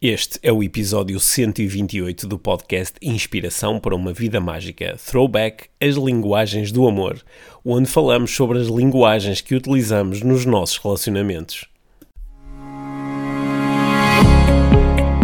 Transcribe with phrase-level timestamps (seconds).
[0.00, 6.70] Este é o episódio 128 do podcast Inspiração para uma Vida Mágica Throwback As Linguagens
[6.70, 7.20] do Amor,
[7.64, 11.64] onde falamos sobre as linguagens que utilizamos nos nossos relacionamentos.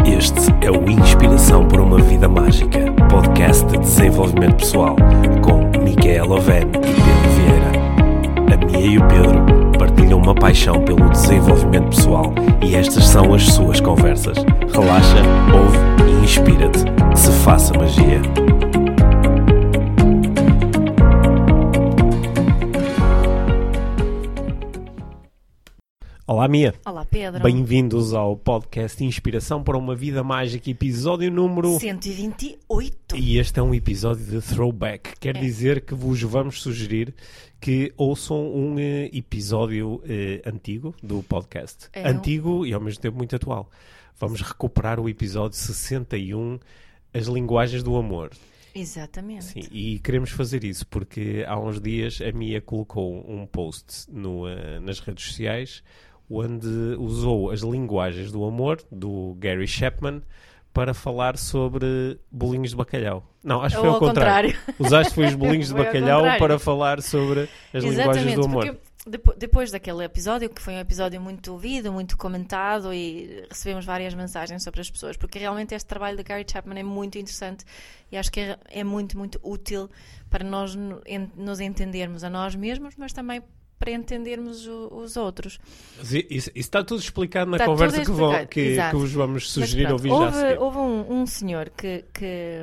[0.04, 4.96] Este é o Inspiração para uma Vida Mágica, podcast de desenvolvimento pessoal,
[5.40, 7.72] com Micaela Oven e Pedro Vieira.
[8.52, 9.53] A Mia e o Pedro
[10.04, 14.36] partilham uma paixão pelo desenvolvimento pessoal e estas são as suas conversas.
[14.72, 15.16] Relaxa,
[15.52, 16.80] ouve e inspira-te.
[17.16, 18.20] Se faça magia.
[26.26, 26.74] Olá, Mia.
[26.86, 27.42] Olá, Pedro.
[27.42, 33.14] Bem-vindos ao podcast Inspiração para uma Vida Mágica, episódio número 128.
[33.16, 35.18] E este é um episódio de throwback.
[35.20, 35.40] Quer É.
[35.40, 37.14] dizer que vos vamos sugerir
[37.60, 41.88] que ouçam um eh, episódio eh, antigo do podcast.
[41.92, 43.68] É um- Antigo e ao mesmo tempo muito atual.
[44.18, 46.58] Vamos recuperar o episódio 61,
[47.12, 48.30] As Linguagens do Amor.
[48.74, 49.44] Exatamente.
[49.44, 54.48] Sim, e queremos fazer isso porque há uns dias a Mia colocou um post no,
[54.48, 55.82] eh, nas redes sociais
[56.30, 60.22] onde usou as linguagens do amor do Gary Chapman
[60.74, 63.24] para falar sobre bolinhos de bacalhau.
[63.44, 64.58] Não, acho que foi ao ao contrário.
[64.76, 66.40] Usaste foi os bolinhos de bacalhau contrário.
[66.40, 68.78] para falar sobre as linguagens Exatamente, do amor.
[69.36, 74.64] depois daquele episódio, que foi um episódio muito ouvido, muito comentado e recebemos várias mensagens
[74.64, 77.64] sobre as pessoas, porque realmente este trabalho de Gary Chapman é muito interessante
[78.10, 79.88] e acho que é, é muito, muito útil
[80.28, 80.74] para nós
[81.36, 83.40] nos entendermos a nós mesmos, mas também
[83.84, 85.58] para entendermos o- os outros.
[86.00, 89.92] Isso, isso está tudo explicado na Está conversa que, vão, que, que vos vamos sugerir
[89.92, 92.60] ouvir já houve, houve um, um senhor que, que,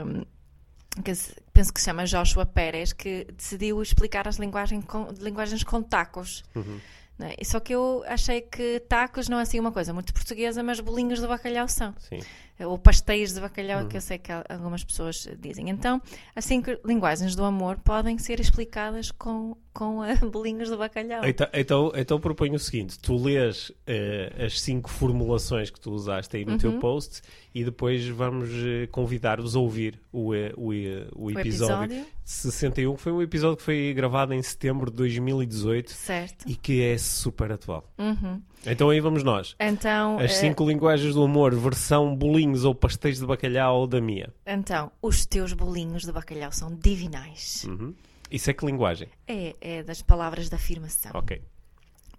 [1.04, 1.14] que
[1.54, 6.44] penso que se chama Joshua Pérez que decidiu explicar as linguagem com- linguagens com tacos.
[6.56, 6.80] Uhum.
[7.20, 7.44] é?
[7.44, 11.20] Só que eu achei que tacos não é assim uma coisa muito portuguesa, mas bolinhos
[11.22, 11.94] de bacalhau são.
[12.00, 12.20] Sim.
[12.60, 13.88] Ou pastéis de bacalhau, Uhum.
[13.88, 15.70] que eu sei que al- algumas pessoas dizem.
[15.70, 16.00] Então,
[16.36, 21.24] as cinco linguagens do amor podem ser explicadas com, com eh, bolinhos de bacalhau.
[21.26, 26.36] Então, então, então proponho o seguinte: tu lês eh, as cinco formulações que tu usaste
[26.38, 26.80] aí no teu Uhum.
[26.80, 27.22] post
[27.54, 30.70] e depois vamos eh, convidar-vos a ouvir o, eh, o,
[31.16, 34.98] o O episódio, episódio, 61, que foi um episódio que foi gravado em setembro de
[34.98, 36.46] 2018 certo.
[36.48, 37.90] e que é super atual.
[37.98, 38.42] Uhum.
[38.66, 39.56] Então aí vamos nós.
[39.60, 44.32] Então, As cinco linguagens do amor, versão bolinhos ou pastéis de bacalhau da Mia.
[44.46, 47.66] Então, os teus bolinhos de bacalhau são divinais.
[47.68, 47.94] Uhum.
[48.32, 49.10] Isso é que linguagem?
[49.28, 51.12] É, é das palavras de afirmação.
[51.14, 51.42] Ok.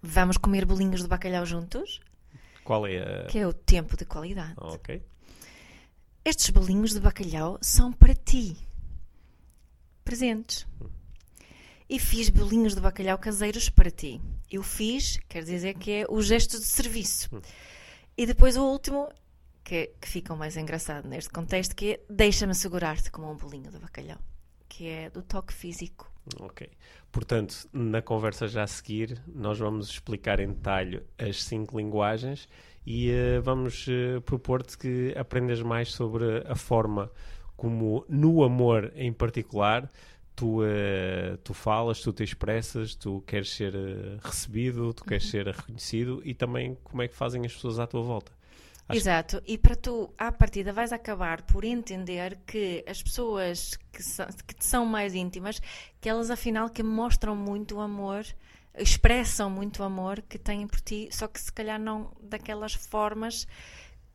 [0.01, 1.99] Vamos comer bolinhos de bacalhau juntos,
[2.63, 3.25] Qual é a.
[3.27, 4.53] que é o tempo de qualidade.
[4.57, 5.01] Ok.
[6.25, 8.55] Estes bolinhos de bacalhau são para ti.
[10.03, 10.67] Presentes.
[11.89, 14.21] E fiz bolinhos de bacalhau caseiros para ti.
[14.51, 17.29] Eu fiz, quer dizer que é o gesto de serviço.
[18.17, 19.09] E depois o último,
[19.63, 23.71] que, que fica o mais engraçado neste contexto, que é deixa-me segurar-te como um bolinho
[23.71, 24.19] de bacalhau.
[24.75, 26.11] Que é do toque físico.
[26.39, 26.67] Ok.
[27.11, 32.49] Portanto, na conversa já a seguir, nós vamos explicar em detalhe as cinco linguagens
[32.83, 37.11] e eh, vamos eh, propor-te que aprendas mais sobre a forma
[37.55, 39.91] como, no amor em particular,
[40.35, 43.75] tu, eh, tu falas, tu te expressas, tu queres ser
[44.23, 48.01] recebido, tu queres ser reconhecido e também como é que fazem as pessoas à tua
[48.01, 48.31] volta.
[48.87, 54.03] Acho- Exato, e para tu, à partida, vais acabar por entender que as pessoas que
[54.03, 55.61] são, que te são mais íntimas,
[56.01, 58.25] que elas afinal que mostram muito amor,
[58.77, 63.47] expressam muito amor que têm por ti, só que se calhar não daquelas formas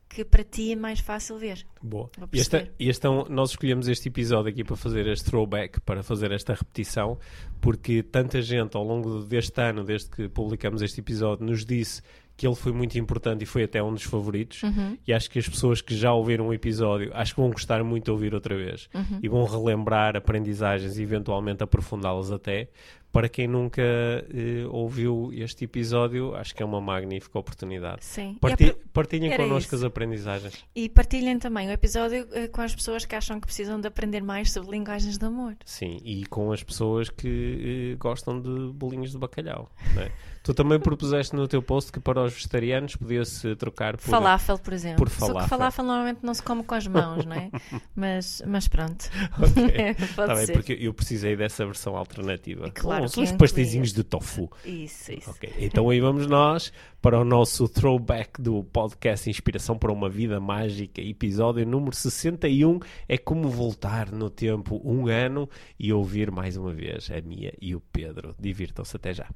[0.07, 1.65] que para ti é mais fácil ver.
[1.81, 2.09] Boa.
[2.17, 2.73] E perceber.
[2.79, 6.31] e este é um- nós escolhemos este episódio aqui para fazer este throwback, para fazer
[6.31, 7.17] esta repetição,
[7.61, 12.01] porque tanta gente ao longo deste ano, desde que publicamos este episódio, nos disse
[12.39, 14.63] que ele foi muito importante e foi até um dos favoritos.
[14.63, 14.97] Uhum.
[15.05, 18.05] E acho que as pessoas que já ouviram o episódio, acho que vão gostar muito
[18.05, 19.19] de ouvir outra vez Uhum.
[19.21, 22.69] e vão relembrar aprendizagens e eventualmente aprofundá-las até.
[23.11, 28.05] Para quem nunca eh, ouviu este episódio, acho que é uma magnífica oportunidade.
[28.05, 28.33] Sim.
[28.35, 29.75] E Parti- partilhem connosco isso.
[29.77, 30.63] as aprendizagens.
[30.75, 34.21] E partilhem também o episódio eh, com as pessoas que acham que precisam de aprender
[34.21, 35.55] mais sobre linguagens de amor.
[35.65, 39.71] Sim, e com as pessoas que eh, gostam de bolinhos de bacalhau.
[39.95, 40.11] não é?
[40.49, 44.09] tu também propuseste no teu post que para os vegetarianos podia-se trocar por.
[44.09, 44.97] Falafel, por exemplo.
[44.97, 45.47] por Só que falafel.
[45.49, 47.51] falafel normalmente não se come com as mãos, não é?
[47.95, 49.05] mas, mas pronto.
[49.39, 49.95] Ok.
[50.15, 50.53] Pode Tá bem, ser.
[50.53, 52.67] porque eu precisei dessa versão alternativa.
[52.67, 53.37] E claro uns incluía.
[53.37, 54.49] pasteizinhos de tofu.
[54.65, 55.29] Isso, isso.
[55.29, 60.39] Ok, então aí vamos nós para o nosso throwback do podcast Inspiração para uma Vida
[60.39, 62.79] Mágica, episódio número 61.
[63.07, 65.47] É como voltar no tempo um ano
[65.79, 68.35] e ouvir mais uma vez a Mia e o Pedro.
[68.39, 69.27] Divirtam-se até já.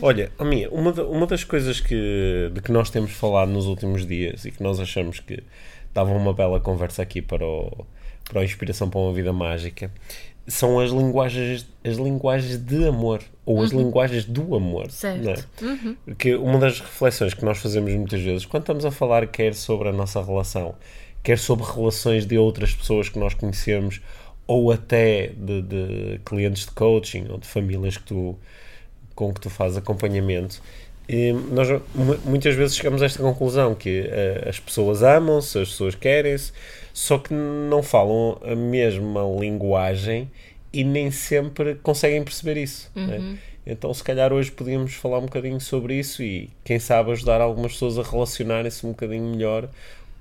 [0.00, 4.06] Olha, a minha, uma, uma das coisas que, de que nós temos falado nos últimos
[4.06, 5.42] dias e que nós achamos que
[5.92, 7.86] dava uma bela conversa aqui para, o,
[8.24, 9.90] para a Inspiração para uma Vida Mágica
[10.46, 13.80] são as linguagens, as linguagens de amor ou as uhum.
[13.80, 14.90] linguagens do amor.
[14.90, 15.28] Certo.
[15.28, 15.64] É?
[15.64, 15.96] Uhum.
[16.04, 19.88] Porque uma das reflexões que nós fazemos muitas vezes, quando estamos a falar quer sobre
[19.88, 20.74] a nossa relação,
[21.22, 24.00] quer sobre relações de outras pessoas que nós conhecemos,
[24.46, 28.36] ou até de, de clientes de coaching ou de famílias que tu,
[29.14, 30.60] com que tu fazes acompanhamento,
[31.12, 31.66] e nós
[32.24, 36.52] muitas vezes chegamos a esta conclusão que uh, as pessoas amam-se, as pessoas querem-se,
[36.92, 40.30] só que não falam a mesma linguagem
[40.72, 42.88] e nem sempre conseguem perceber isso.
[42.94, 43.02] Né?
[43.02, 43.32] Uhum.
[43.32, 43.38] Né?
[43.66, 47.72] Então, se calhar hoje podíamos falar um bocadinho sobre isso e, quem sabe, ajudar algumas
[47.72, 49.68] pessoas a relacionarem-se um bocadinho melhor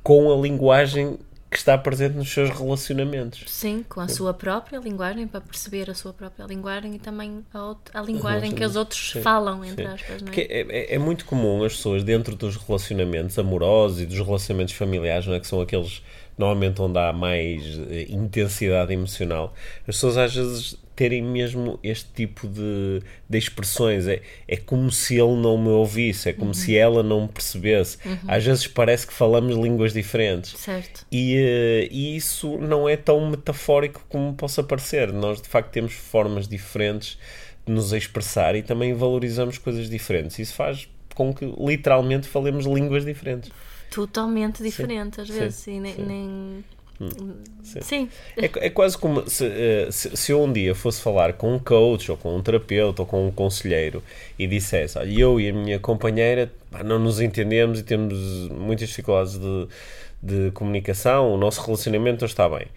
[0.01, 1.19] com a linguagem
[1.50, 3.44] que está presente nos seus relacionamentos.
[3.48, 4.16] Sim, com a Sim.
[4.16, 8.63] sua própria linguagem, para perceber a sua própria linguagem e também a, a linguagem que
[8.63, 9.22] os outros Sim.
[9.22, 9.92] falam, entre Sim.
[9.92, 10.22] aspas.
[10.22, 10.42] Não é?
[10.42, 11.00] É, é, é?
[11.00, 15.40] muito comum as pessoas, dentro dos relacionamentos amorosos e dos relacionamentos familiares, não é?
[15.40, 16.04] que são aqueles
[16.39, 22.47] normalmente onde há mais eh, intensidade emocional, as pessoas às vezes terem mesmo este tipo
[22.47, 24.07] de, de expressões.
[24.07, 26.53] É, é como se ele não me ouvisse, é como uhum.
[26.53, 27.97] se ela não me percebesse.
[28.06, 28.18] Uhum.
[28.27, 30.57] Às vezes parece que falamos línguas diferentes.
[30.57, 31.06] Certo.
[31.12, 35.12] E, uh, e isso não é tão metafórico como possa parecer.
[35.13, 37.18] Nós, de facto, temos formas diferentes
[37.65, 40.38] de nos expressar e também valorizamos coisas diferentes.
[40.39, 43.51] Isso faz com que literalmente falemos línguas diferentes
[43.89, 45.94] totalmente diferente, às vezes, sim, e nem.
[45.94, 46.06] Sim.
[46.06, 46.65] nem...
[47.63, 47.81] Sim.
[47.81, 48.09] sim.
[48.36, 51.59] É, é, quase como se, eh, se, se, eu um dia fosse falar com um
[51.59, 54.03] coach, ou com um terapeuta, ou com um conselheiro
[54.38, 56.51] e dissesse: Olha, eu e a minha companheira
[56.83, 58.18] não nos entendemos e temos
[58.50, 59.68] muitas dificuldades de,
[60.21, 62.68] de comunicação, o nosso relacionamento não está bem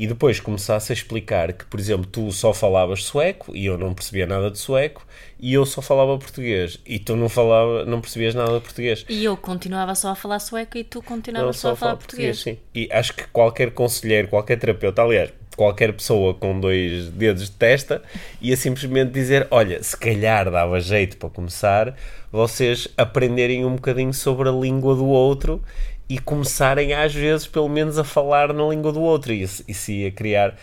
[0.00, 3.92] e depois começasse a explicar que, por exemplo, tu só falavas sueco e eu não
[3.92, 5.06] percebia nada de sueco
[5.38, 9.04] e eu só falava português e tu não falava, não percebias nada de português.
[9.10, 12.42] E eu continuava só a falar sueco e tu continuavas só, só, a falar, português.
[12.42, 12.56] português.
[12.56, 12.62] Sim.
[12.74, 18.02] E acho que qualquer conselheiro, qualquer terapeuta, aliás, qualquer pessoa com dois dedos de testa
[18.40, 21.94] ia simplesmente dizer: Olha, se calhar dava jeito para começar
[22.32, 25.62] vocês aprenderem um bocadinho sobre a língua do outro
[26.10, 29.92] e começarem às vezes pelo menos a falar na língua do outro e isso, isso
[29.92, 30.56] ia criar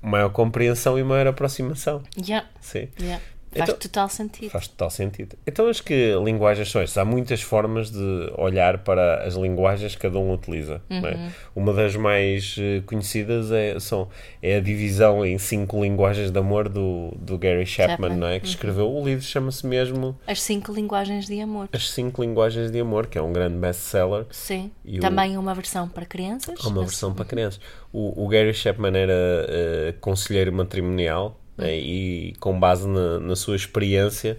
[0.00, 2.02] maior compreensão e maior aproximação.
[2.16, 2.48] Yeah.
[2.58, 2.88] Sim.
[2.98, 3.22] Yeah.
[3.56, 4.50] Faz então, total sentido.
[4.50, 5.36] Faz total sentido.
[5.46, 6.98] Então acho que linguagens são estas.
[6.98, 10.82] Há muitas formas de olhar para as linguagens que cada um utiliza.
[10.90, 10.94] É?
[10.94, 11.06] Uhum.
[11.06, 11.32] É?
[11.54, 14.08] Uma das mais eh, conhecidas é, são,
[14.42, 18.16] é a divisão em cinco linguagens de amor do, do Gary Chapman, Chapman.
[18.16, 18.40] Não é?
[18.40, 18.52] que uhum.
[18.52, 20.18] escreveu o livro, chama-se mesmo...
[20.26, 21.68] As cinco linguagens de amor.
[21.72, 24.26] As cinco linguagens de amor, que é um grande best-seller.
[24.30, 24.70] Sim.
[24.84, 25.40] E Também o...
[25.40, 26.58] uma versão para crianças.
[26.64, 27.60] Uma versão para crianças.
[27.92, 34.38] O, o Gary Chapman era uh, conselheiro matrimonial e com base na, na, sua experiência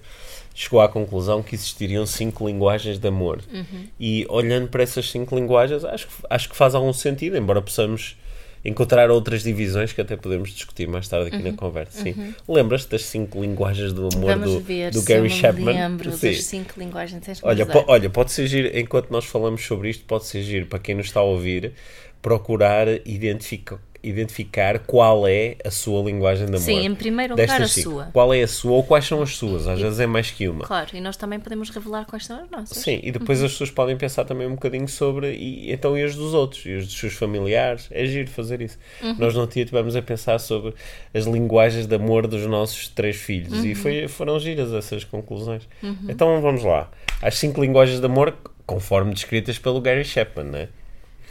[0.53, 3.41] chegou à conclusão que existiriam cinco linguagens de amor.
[3.51, 3.87] Uhum.
[3.99, 8.17] E olhando para essas cinco linguagens, acho, acho que faz algum sentido, embora possamos
[8.63, 11.51] encontrar outras divisões que até podemos discutir mais tarde aqui uhum.
[11.51, 12.01] na conversa.
[12.01, 12.15] Sim.
[12.17, 12.33] Uhum.
[12.55, 15.73] Lembras-te das cinco linguagens do amor do, ver, do Gary Chapman?
[15.73, 16.27] lembro Sim.
[16.31, 17.23] das cinco linguagens.
[17.43, 21.07] Olha, po, olha, pode ser enquanto nós falamos sobre isto, pode ser para quem nos
[21.07, 21.73] está a ouvir,
[22.21, 26.65] procurar identificar identificar qual é a sua linguagem de amor.
[26.65, 27.89] Sim, em primeiro lugar a cinco.
[27.89, 28.05] sua.
[28.13, 29.67] Qual é a sua ou quais são as suas?
[29.67, 30.65] Às e, vezes é mais que uma.
[30.65, 32.77] Claro, e nós também podemos revelar quais são as nossas.
[32.77, 33.45] Sim, e depois uhum.
[33.45, 36.73] as pessoas podem pensar também um bocadinho sobre e então e as dos outros, e
[36.73, 37.87] os dos seus familiares.
[37.91, 38.77] É giro fazer isso.
[39.01, 39.15] Uhum.
[39.17, 40.73] Nós não tivemos a pensar sobre
[41.13, 43.65] as linguagens de amor dos nossos três filhos uhum.
[43.65, 45.67] e foi, foram giras essas conclusões.
[45.81, 45.97] Uhum.
[46.09, 46.89] Então vamos lá.
[47.21, 48.35] As cinco linguagens de amor,
[48.65, 50.67] conforme descritas pelo Gary Chapman, né?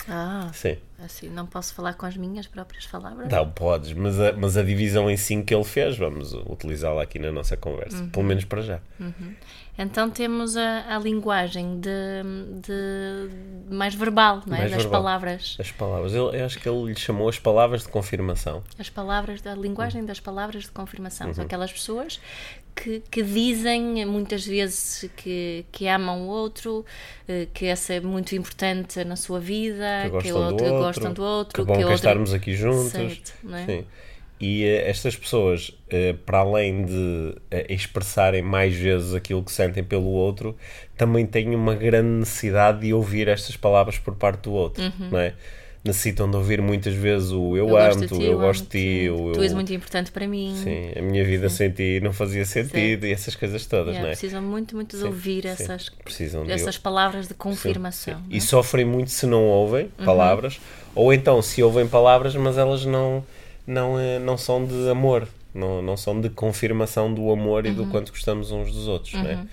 [0.08, 0.50] Ah.
[0.52, 0.76] Sim.
[1.04, 3.28] Assim, não posso falar com as minhas próprias palavras?
[3.30, 7.18] Não, podes, mas a, mas a divisão em 5 que ele fez, vamos utilizá-la aqui
[7.18, 8.10] na nossa conversa, uhum.
[8.10, 8.80] pelo menos para já.
[8.98, 9.34] Uhum.
[9.76, 11.90] Então temos a, a linguagem de,
[12.62, 14.60] de, mais verbal, não é?
[14.60, 15.02] Mais das verbal.
[15.02, 15.56] palavras.
[15.58, 16.14] As palavras.
[16.14, 18.62] Eu, eu, acho que ele lhe chamou as palavras de confirmação.
[18.78, 20.06] As palavras, da linguagem uhum.
[20.06, 21.26] das palavras de confirmação.
[21.26, 21.34] Uhum.
[21.34, 22.20] São aquelas pessoas
[22.74, 26.84] que, que, dizem muitas vezes que, que amam o outro,
[27.26, 30.93] eh, que essa é muito importante na sua vida, que, que, gostam, outro, do outro,
[30.94, 31.62] gostam do outro.
[31.62, 32.90] Que bom que, que estarmos aqui juntos.
[32.90, 33.66] Certo, não é?
[33.66, 33.84] Sim.
[34.40, 37.36] E uh, estas pessoas, uh, para além de uh,
[37.68, 40.56] expressarem mais vezes aquilo que sentem pelo outro,
[40.96, 45.10] também têm uma grande necessidade de ouvir estas palavras por parte do outro, uhum.
[45.10, 45.34] não é?
[45.84, 49.42] Necessitam de ouvir muitas vezes o eu, eu amo-te, eu gosto de ti, o, tu
[49.42, 50.54] és muito importante para mim.
[50.56, 51.56] Sim, a minha vida sim.
[51.56, 53.08] sem ti não fazia sentido sim.
[53.08, 54.12] e essas coisas todas, yeah, não é?
[54.12, 55.92] Precisam muito, muito de sim, ouvir essas,
[56.48, 58.14] essas palavras de confirmação.
[58.30, 58.36] É?
[58.36, 60.04] E sofrem muito se não ouvem uhum.
[60.06, 60.58] palavras,
[60.94, 63.22] ou então se ouvem palavras, mas elas não
[63.66, 65.28] não, eh, não são de amor.
[65.54, 69.26] não, não são de confirmação do amor e do quanto gostamos uns dos outros, não
[69.26, 69.46] é?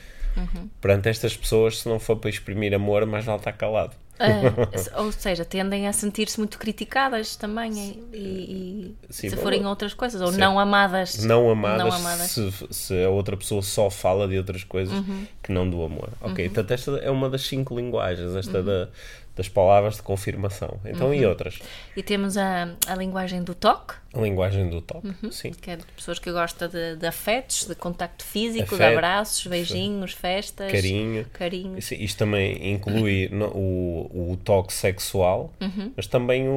[0.80, 3.94] Perante estas pessoas, se não for para exprimir amor, mais vale estar calado.
[4.22, 9.66] Ah, ou seja, tendem a sentir-se muito criticadas também e, e- Sim, se bom, forem
[9.66, 11.24] outras coisas, ou não amadas.
[11.26, 12.32] não amadas, Não amadas.
[12.32, 15.26] Se, se a outra pessoa só fala de outras coisas Uhum.
[15.42, 16.10] que não do amor.
[16.22, 18.66] Ok, portanto, esta é uma das cinco linguagens, esta Uhum.
[18.66, 18.90] da-
[19.36, 20.78] das palavras de confirmação.
[20.86, 21.60] Então, e outras?
[21.96, 25.52] E temos a, a linguagem do toque, A linguagem do toque, sim.
[25.52, 29.48] que é de pessoas que gostam de, de afetos, de contacto físico, de Afeto, abraços,
[29.48, 31.26] beijinhos, festas, Carinho.
[31.32, 31.78] carinho.
[31.78, 35.94] Isso- Isto também inclui no- o, o toque sexual, Uhum.
[35.96, 36.52] mas também o,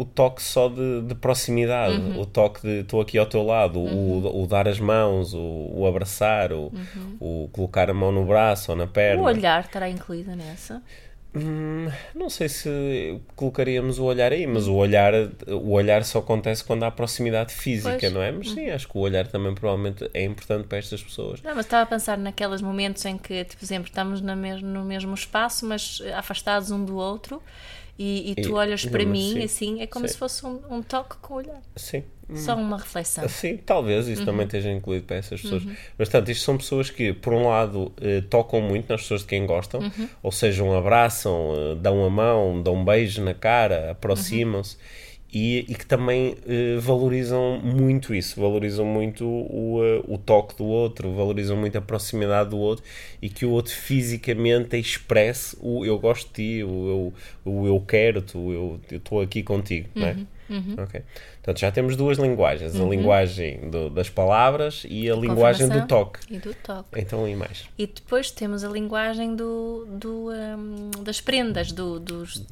[0.00, 2.20] o toque só de, de proximidade, Uhum.
[2.20, 5.86] o toque de estou aqui ao teu lado, o, o dar as mãos, o, o
[5.86, 6.72] abraçar, o,
[7.20, 9.20] o colocar a mão no braço ou na perna.
[9.22, 9.28] Uhum.
[9.28, 10.82] O olhar estará incluído nessa.
[11.38, 15.12] Hum, não sei se colocaríamos o olhar aí, mas o olhar,
[15.48, 18.12] o olhar só acontece quando há proximidade física, Pois.
[18.12, 18.32] não é?
[18.32, 21.42] Mas sim, acho que o olhar também provavelmente é importante para estas pessoas.
[21.42, 25.14] Não, mas estava a pensar naqueles momentos em que, tipo, por exemplo, estamos no mesmo
[25.14, 27.42] espaço, mas afastados um do outro,
[27.98, 30.14] e, e tu E- olhas para mim, assim, assim, é como sim.
[30.14, 31.62] se fosse um, um toque com o olhar.
[31.76, 32.04] Sim.
[32.34, 33.28] Só uma reflexão.
[33.28, 34.26] Sim, talvez isso Uhum.
[34.26, 35.62] também esteja incluído para essas pessoas.
[35.64, 39.28] Mas, portanto, isto são pessoas que, por um lado, eh, tocam muito nas pessoas de
[39.28, 40.08] quem gostam, Uhum.
[40.22, 44.76] ou seja, um abraçam, eh, dão a mão, dão um beijo na cara, aproximam-se.
[45.32, 50.64] E, e que também eh, valorizam muito isso, valorizam muito o, eh, o toque do
[50.64, 52.84] outro, valorizam muito a proximidade do outro
[53.20, 57.12] e que o outro fisicamente expresse o eu gosto de ti, o
[57.44, 60.16] eu, o eu quero-te, eu estou aqui contigo, não é?
[60.48, 60.74] Uhum.
[60.78, 61.02] Ok.
[61.36, 66.20] Portanto, já temos duas linguagens: a linguagem do- das palavras e a linguagem do toque.
[66.30, 66.88] E do toque.
[67.00, 67.64] Então, e mais?
[67.78, 72.42] E depois temos a linguagem do, do, hum, das prendas, do, dos,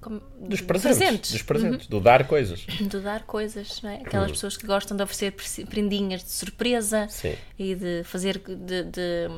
[0.00, 1.32] como- Dos presentes.
[1.32, 1.46] Dos Uhum.
[1.46, 2.64] presentes, do dar coisas.
[2.80, 3.96] do dar coisas, não é?
[3.96, 7.34] Aquelas pessoas que gostam de oferecer pre- prendinhas de surpresa Sim.
[7.58, 9.28] e de fazer, de, de,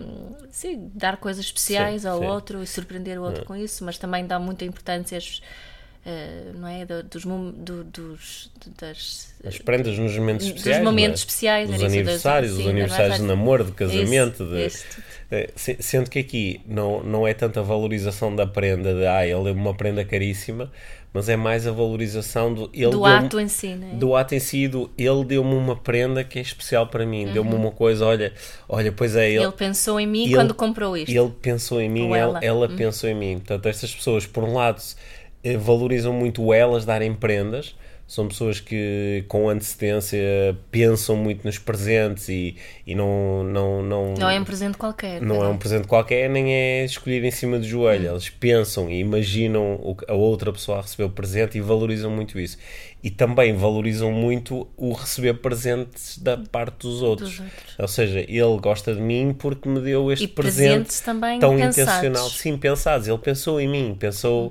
[0.50, 4.26] sim, dar coisas especiais Sim, ao outro e surpreender o outro com isso, mas também
[4.26, 5.40] dá muita importância às,
[6.06, 6.84] eh, não é?
[6.86, 8.50] Do- dos, do- dos,
[8.80, 10.84] das, As prendas nos momentos Dos especiais.
[10.84, 11.14] momentos não é?
[11.14, 14.42] especiais, Dos aniversários, sim, os aniversários de namoro, de casamento.
[14.44, 14.86] Isso, de, isso.
[15.30, 19.26] Eh, se- Sendo que aqui não, não é tanta a valorização da prenda, de ah,
[19.26, 20.70] ele deu-me uma prenda caríssima,
[21.12, 22.70] mas é mais a valorização do.
[22.72, 23.94] Ele do deu-me- ato em si, não é?
[23.94, 27.50] do ato em si, do ele deu-me uma prenda que é especial para mim, deu-me
[27.52, 27.60] Uhum.
[27.62, 28.32] uma coisa, olha,
[28.68, 31.10] olha, pois é, ele, Ele pensou em mim ele- quando comprou isto.
[31.10, 32.66] ele pensou em mim, Ou ela, ela.
[32.66, 32.66] Uhum.
[32.66, 33.34] ela pensou em mim.
[33.38, 34.80] Portanto, estas pessoas, por um lado,
[35.56, 37.74] valorizam muito elas darem prendas,
[38.06, 40.18] são pessoas que com antecedência
[40.70, 45.20] pensam muito nos presentes e, e não, não, não, Não é um presente qualquer.
[45.20, 48.08] não é um presente qualquer, nem é escolhido em cima do joelho.
[48.12, 52.10] Eles pensam e imaginam o que a outra pessoa a receber o presente e valorizam
[52.10, 52.56] muito isso.
[53.04, 57.28] E também valorizam muito o receber presentes da parte dos outros.
[57.30, 57.74] Dos outros.
[57.78, 61.54] Ou seja, ele gosta de mim porque me deu este E presente presentes também tão
[61.56, 61.78] pensados.
[61.78, 62.30] intencional.
[62.30, 63.06] Sim, pensados.
[63.06, 64.50] Ele pensou em mim, pensou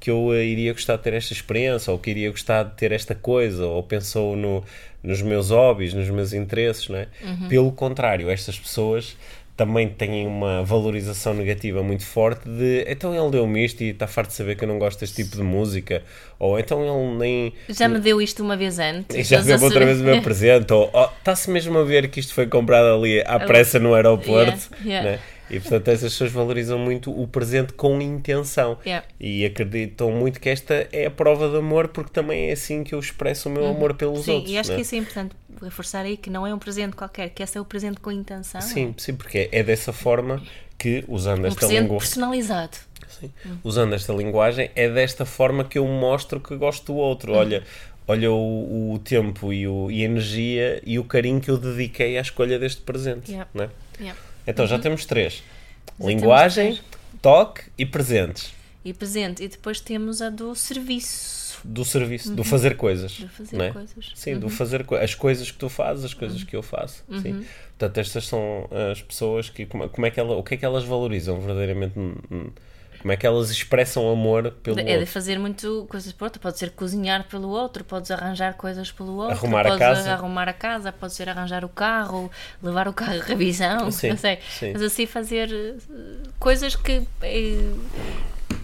[0.00, 2.92] que eu eh, iria gostar de ter esta experiência, ou que iria gostar de ter
[2.92, 4.64] esta coisa, ou pensou no,
[5.02, 7.08] nos meus hobbies, nos meus interesses, não é?
[7.22, 7.48] Uhum.
[7.48, 9.16] Pelo contrário, estas pessoas
[9.58, 14.28] também têm uma valorização negativa muito forte de então ele deu-me isto e está farto
[14.28, 16.00] de saber que eu não gosto deste tipo de música,
[16.38, 19.16] ou então ele nem Já me deu isto uma vez antes.
[19.28, 22.08] já Estás a deu outra vez o meu presente, ou oh, está-se mesmo a ver
[22.08, 25.10] que isto foi comprado ali à pressa no aeroporto, Yeah, yeah.
[25.10, 25.18] né?
[25.50, 29.06] E portanto essas pessoas valorizam muito o presente com intenção Yeah.
[29.18, 32.94] e acreditam muito que esta é a prova de amor porque também é assim que
[32.94, 34.24] eu expresso o meu amor pelos Uhum.
[34.24, 34.52] Sim, outros.
[34.52, 34.76] e acho né?
[34.76, 37.60] que isso é importante reforçar aí que não é um presente qualquer, que esse é
[37.60, 38.60] o presente com intenção.
[38.60, 40.42] Sim, sim, porque é dessa forma
[40.78, 42.76] que, usando Um esta língua, personalizado.
[43.08, 43.30] Sim.
[43.64, 47.32] usando esta linguagem, é desta forma que eu mostro que gosto do outro.
[47.32, 47.38] Uhum.
[47.38, 47.64] Olha,
[48.06, 52.16] olha o, o tempo e, o, e a energia e o carinho que eu dediquei
[52.18, 53.30] à escolha deste presente.
[53.32, 53.50] Yeah.
[53.54, 53.70] né?
[53.98, 54.20] Yeah.
[54.50, 55.42] Então já temos três:
[56.00, 56.82] Já linguagem, temos
[57.22, 58.52] toque e presentes.
[58.84, 59.42] E presente.
[59.44, 61.58] E depois temos a do serviço.
[61.64, 63.18] Do serviço, do fazer coisas.
[63.18, 63.26] Uhum.
[63.26, 63.70] Do fazer é?
[63.72, 63.96] coisas.
[63.96, 64.12] Uhum.
[64.14, 67.04] Sim, do fazer co- as coisas que tu fazes, as coisas que eu faço.
[67.20, 67.44] Sim.
[67.76, 70.64] Portanto, estas são as pessoas que como, como é que ela, o que é que
[70.64, 71.94] elas valorizam verdadeiramente?
[73.00, 75.06] Como é que elas expressam amor pelo É de outro?
[75.06, 76.40] fazer muito coisas por outro.
[76.40, 80.12] Pode ser cozinhar pelo outro, podes arranjar coisas pelo outro, Arrumar a casa.
[80.12, 82.30] arrumar a casa, pode ser arranjar o carro,
[82.62, 84.38] levar o carro à revisão, Sim, não sei.
[84.50, 84.72] sim.
[84.72, 85.74] Mas assim fazer eh,
[86.38, 87.72] coisas que, eh,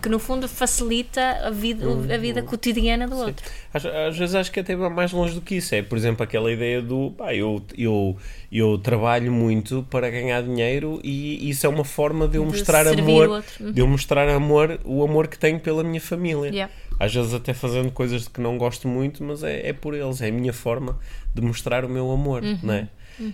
[0.04, 3.42] que no fundo facilita a vida, a vida cotidiana do outro.
[3.73, 5.75] Às, às, vezes acho que até vai mais longe do que isso.
[5.75, 8.14] É, por exemplo, aquela ideia do pá, eu, eu,
[8.52, 12.87] eu trabalho muito para ganhar dinheiro e isso é uma forma de eu De mostrar
[12.87, 13.42] amor.
[13.58, 13.73] Uhum.
[13.73, 16.50] de eu mostrar amor, o amor que tenho pela minha família.
[16.50, 16.73] Yeah.
[17.00, 20.20] Às vezes até fazendo coisas de que não gosto muito, mas é, é por eles,
[20.20, 20.99] é a minha forma
[21.34, 22.58] de mostrar o meu amor, Uhum.
[22.62, 22.88] não é?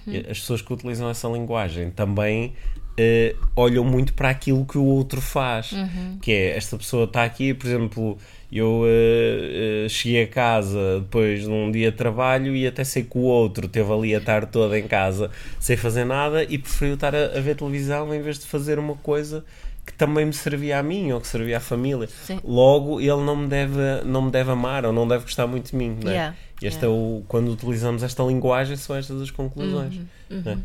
[0.06, 2.52] E As pessoas que utilizam essa linguagem também
[3.02, 6.18] eh, olham muito para aquilo que o outro faz, Uhum.
[6.20, 8.18] que é esta pessoa está aqui, por exemplo,
[8.52, 13.04] eu eh, eh, cheguei a casa depois de um dia de trabalho e até sei
[13.04, 16.94] que o outro teve ali a tarde toda em casa sem fazer nada e preferiu
[16.94, 19.44] estar a, a ver televisão em vez de fazer uma coisa
[19.86, 22.06] que também me servia a mim ou que servia à família.
[22.26, 22.38] Sim.
[22.44, 25.76] Logo, ele não me deve, não me deve amar ou não deve gostar muito de
[25.76, 25.96] mim.
[26.04, 26.14] Não é?
[26.14, 26.86] Yeah, Este yeah.
[26.86, 29.96] é o, quando utilizamos esta linguagem, são estas as conclusões.
[30.30, 30.42] Uhum.
[30.44, 30.56] é?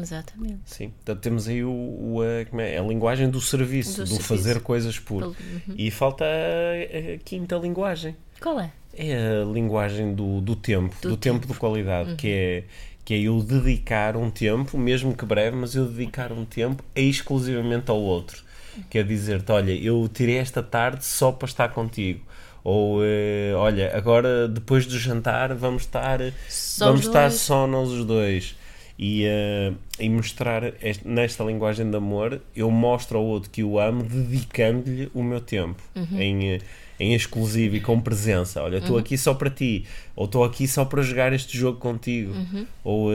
[0.00, 0.60] Exatamente.
[0.66, 2.78] Sim, portanto temos aí o, o- a, é?
[2.78, 4.28] a linguagem do serviço, Do do, serviço.
[4.28, 5.22] fazer coisas por.
[5.24, 5.34] Uhum.
[5.76, 8.16] E falta a, a quinta linguagem.
[8.40, 8.70] Qual é?
[8.94, 11.46] É a linguagem do, do tempo, Do do, tempo.
[11.46, 12.64] de qualidade, que é
[13.04, 17.90] que é eu dedicar um tempo, mesmo que breve, mas eu dedicar um tempo exclusivamente
[17.90, 18.42] ao outro.
[18.88, 22.20] Quer dizer-te, olha, eu tirei esta tarde só para estar contigo.
[22.62, 27.40] Ou, eh, olha, agora depois do jantar vamos estar, Só vamos os estar dois.
[27.40, 28.54] só nós os dois.
[29.02, 33.78] E, eh, e mostrar este- nesta linguagem de amor, eu mostro ao outro que o
[33.78, 36.20] amo, dedicando-lhe o meu tempo Uhum.
[36.20, 36.58] em, eh,
[36.98, 38.62] em exclusivo e com presença.
[38.62, 42.34] Olha, estou aqui só para ti, ou estou aqui só para jogar este jogo contigo,
[42.34, 42.66] Uhum.
[42.84, 43.10] ou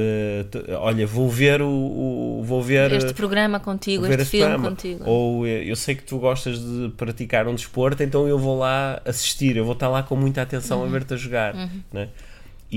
[0.50, 4.70] t- olha, vou ver o, o- vou ver Este programa contigo, este este filme programa.
[4.72, 5.04] contigo.
[5.08, 9.56] Ou eu sei que tu gostas de praticar um desporto, então eu vou lá assistir,
[9.56, 10.86] eu vou estar lá com muita atenção Uhum.
[10.86, 11.54] a ver-te a jogar.
[11.94, 12.10] Né?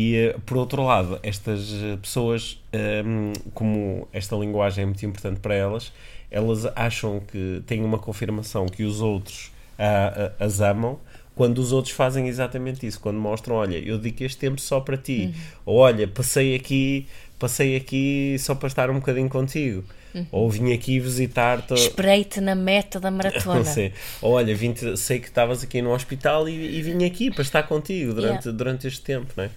[0.01, 5.41] E eh, por outro lado, estas eh, pessoas, ehm, como esta linguagem é muito importante
[5.41, 5.93] para elas,
[6.31, 11.01] elas acham que têm uma confirmação que os outros ah, ah, as amam.
[11.35, 14.97] Quando os outros fazem exatamente isso, quando mostram, olha, eu dedico este tempo só para
[14.97, 15.35] ti,
[15.67, 19.85] ou olha, passei aqui, passei aqui só para estar um bocadinho contigo,
[20.33, 23.63] ou vim aqui visitar-te, Esperei-te na meta da maratona.
[23.65, 23.93] sei.
[24.21, 27.63] Ou olha, vim sei que estavas aqui no hospital e, e vim aqui para estar
[27.65, 28.51] contigo durante, Yeah.
[28.51, 28.57] Uhum.
[28.57, 29.51] durante este tempo, não é?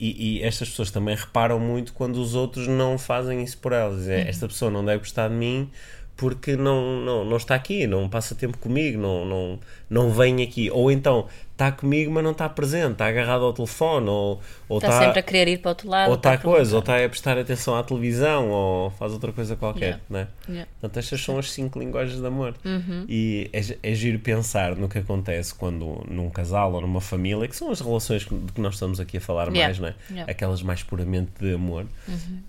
[0.00, 3.98] E, e estas pessoas também reparam muito quando os outros não fazem isso por elas.
[3.98, 4.28] Dizem, Uhum.
[4.28, 5.70] Esta pessoa não deve gostar de mim
[6.16, 10.68] porque não, não, não está aqui, não passa tempo comigo, não, não, não vem aqui.
[10.68, 11.28] Ou então
[11.58, 15.22] está comigo, mas não está presente, está agarrado ao telefone, ou, ou Está sempre a
[15.24, 16.08] querer ir para o outro lado.
[16.10, 19.56] ou está a coisa, ou está a prestar atenção à televisão, ou faz outra coisa
[19.56, 20.02] qualquer, Yeah.
[20.08, 20.28] não é?
[20.48, 20.70] Yeah.
[20.80, 22.54] Portanto, estas são as cinco linguagens de amor.
[22.64, 23.04] Uhum.
[23.08, 27.56] E é, é giro pensar no que acontece quando num casal ou numa família, que
[27.56, 29.64] são as relações de que nós estamos aqui a falar Yeah.
[29.66, 29.94] mais, não é?
[30.10, 30.30] Yeah.
[30.30, 31.86] Aquelas mais puramente de amor.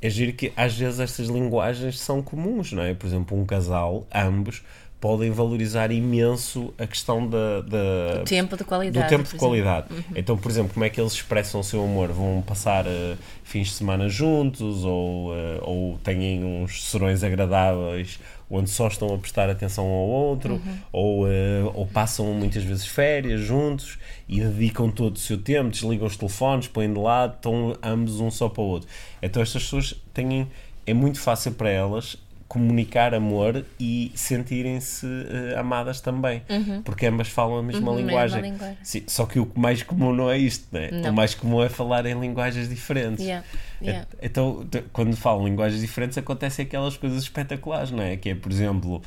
[0.02, 2.94] É giro que às vezes estas linguagens são comuns, não é?
[2.94, 4.62] Por exemplo, um casal, ambos,
[5.00, 9.08] podem valorizar imenso a questão da, da- Do tempo de do qualidade.
[9.10, 9.88] tempo por de qualidade.
[10.16, 12.10] Então, por exemplo, como é que eles expressam o seu amor?
[12.12, 18.20] Vão passar eh, fins de semana juntos ou, eh, ou têm uns serões agradáveis
[18.52, 20.60] onde só estão a prestar atenção ao outro
[20.92, 26.08] ou, eh, ou passam muitas vezes férias juntos e dedicam todo o seu tempo, desligam
[26.08, 28.90] os telefones, põem de lado, estão ambos um só para o outro.
[29.22, 30.48] Então estas pessoas têm,
[30.86, 32.18] é muito fácil para elas
[32.50, 36.42] comunicar amor e sentirem-se eh, amadas também,
[36.84, 38.42] porque ambas falam a mesma Uhum, mesma linguagem.
[38.42, 38.78] linguagem.
[38.84, 40.90] Sim, só que o mais comum não é isto, né?
[40.92, 41.12] Não.
[41.12, 43.24] O mais comum é falar em linguagens diferentes.
[43.24, 43.46] Yeah,
[43.82, 44.08] yeah.
[44.20, 48.18] Et- Então, quando falam linguagens diferentes, acontecem aquelas coisas espetaculares, não é?
[48.18, 49.02] Que é, por exemplo,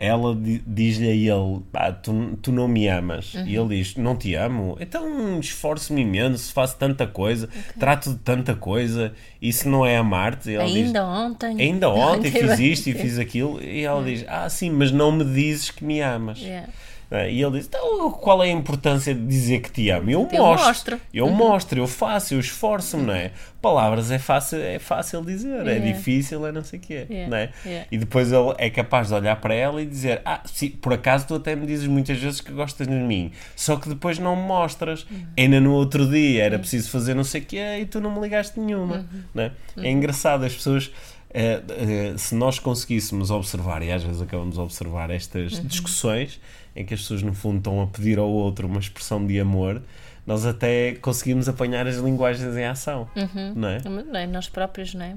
[0.00, 3.34] ela di- diz-lhe a ele: "Pá, tu, tu não me amas.
[3.34, 3.46] Uhum.
[3.46, 4.76] E ele diz: Não te amo.
[4.80, 9.12] Então esforço-me imenso, faço tanta coisa, trato de tanta coisa.
[9.42, 10.54] Isso não é amar-te?
[10.54, 11.60] Ela diz, Ainda ontem.
[11.60, 13.62] Ainda ontem fiz isto e fiz aquilo.
[13.62, 16.38] E ela diz: Ah, sim, mas não me dizes que me amas.
[16.38, 16.68] Yeah.
[17.10, 17.32] Não é?
[17.32, 20.10] E ele diz: Então, qual é a importância de dizer que te amo?
[20.10, 20.66] Eu Eu mostro.
[20.66, 21.00] mostro.
[21.14, 23.30] Eu mostro, eu faço, eu esforço-me, não é?
[23.62, 25.86] Palavras é fácil, é fácil dizer, é Yeah.
[25.92, 27.50] difícil, é não sei o quê, Yeah, não é?
[27.64, 27.86] yeah.
[27.90, 31.26] E depois ele é capaz de olhar para ela e dizer: Ah, sim, por acaso
[31.26, 34.42] tu até me dizes muitas vezes que gostas de mim, só que depois não me
[34.42, 35.06] mostras.
[35.10, 35.26] Uhum.
[35.36, 38.20] Ainda no outro dia era preciso fazer não sei o quê e tu não me
[38.20, 39.22] ligaste nenhuma, Uhum.
[39.34, 39.52] não é?
[39.78, 40.90] É engraçado, as pessoas.
[41.34, 45.64] eh, eh, se nós conseguíssemos observar, e às vezes acabamos a observar estas Uhum.
[45.66, 46.40] discussões
[46.80, 49.82] em que as pessoas no fundo estão a pedir ao outro uma expressão de amor,
[50.26, 53.08] nós até conseguimos apanhar as linguagens em ação,
[53.54, 53.80] não é?
[53.82, 54.26] Não é?
[54.26, 55.16] Nós próprios, não é?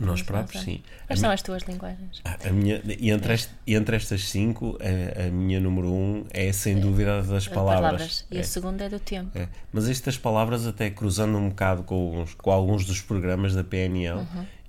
[0.00, 0.80] Nós próprios, sim.
[1.06, 2.22] Quais são as tuas linguagens?
[2.24, 6.50] A minha, e, entre este- e entre estas cinco, a, a minha número um é
[6.50, 8.24] sem dúvida a das palavras.
[8.30, 8.40] E É.
[8.40, 9.36] a segunda é do tempo.
[9.38, 9.48] É.
[9.70, 14.20] Mas estas palavras, até cruzando um bocado com, os- com alguns dos programas da PNL,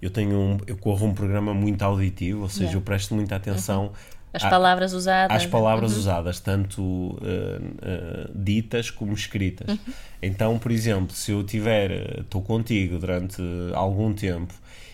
[0.01, 2.77] eu tenho um, eu corro um programa muito auditivo, ou seja, Yeah.
[2.79, 3.93] eu presto muita atenção
[4.33, 5.37] As palavras usadas.
[5.37, 5.99] Às palavras uhum.
[5.99, 9.69] usadas, tanto uh, uh, ditas como escritas.
[9.69, 9.93] Uhum.
[10.21, 13.41] Então, por exemplo, se eu tiver, estou contigo durante
[13.73, 14.53] algum tempo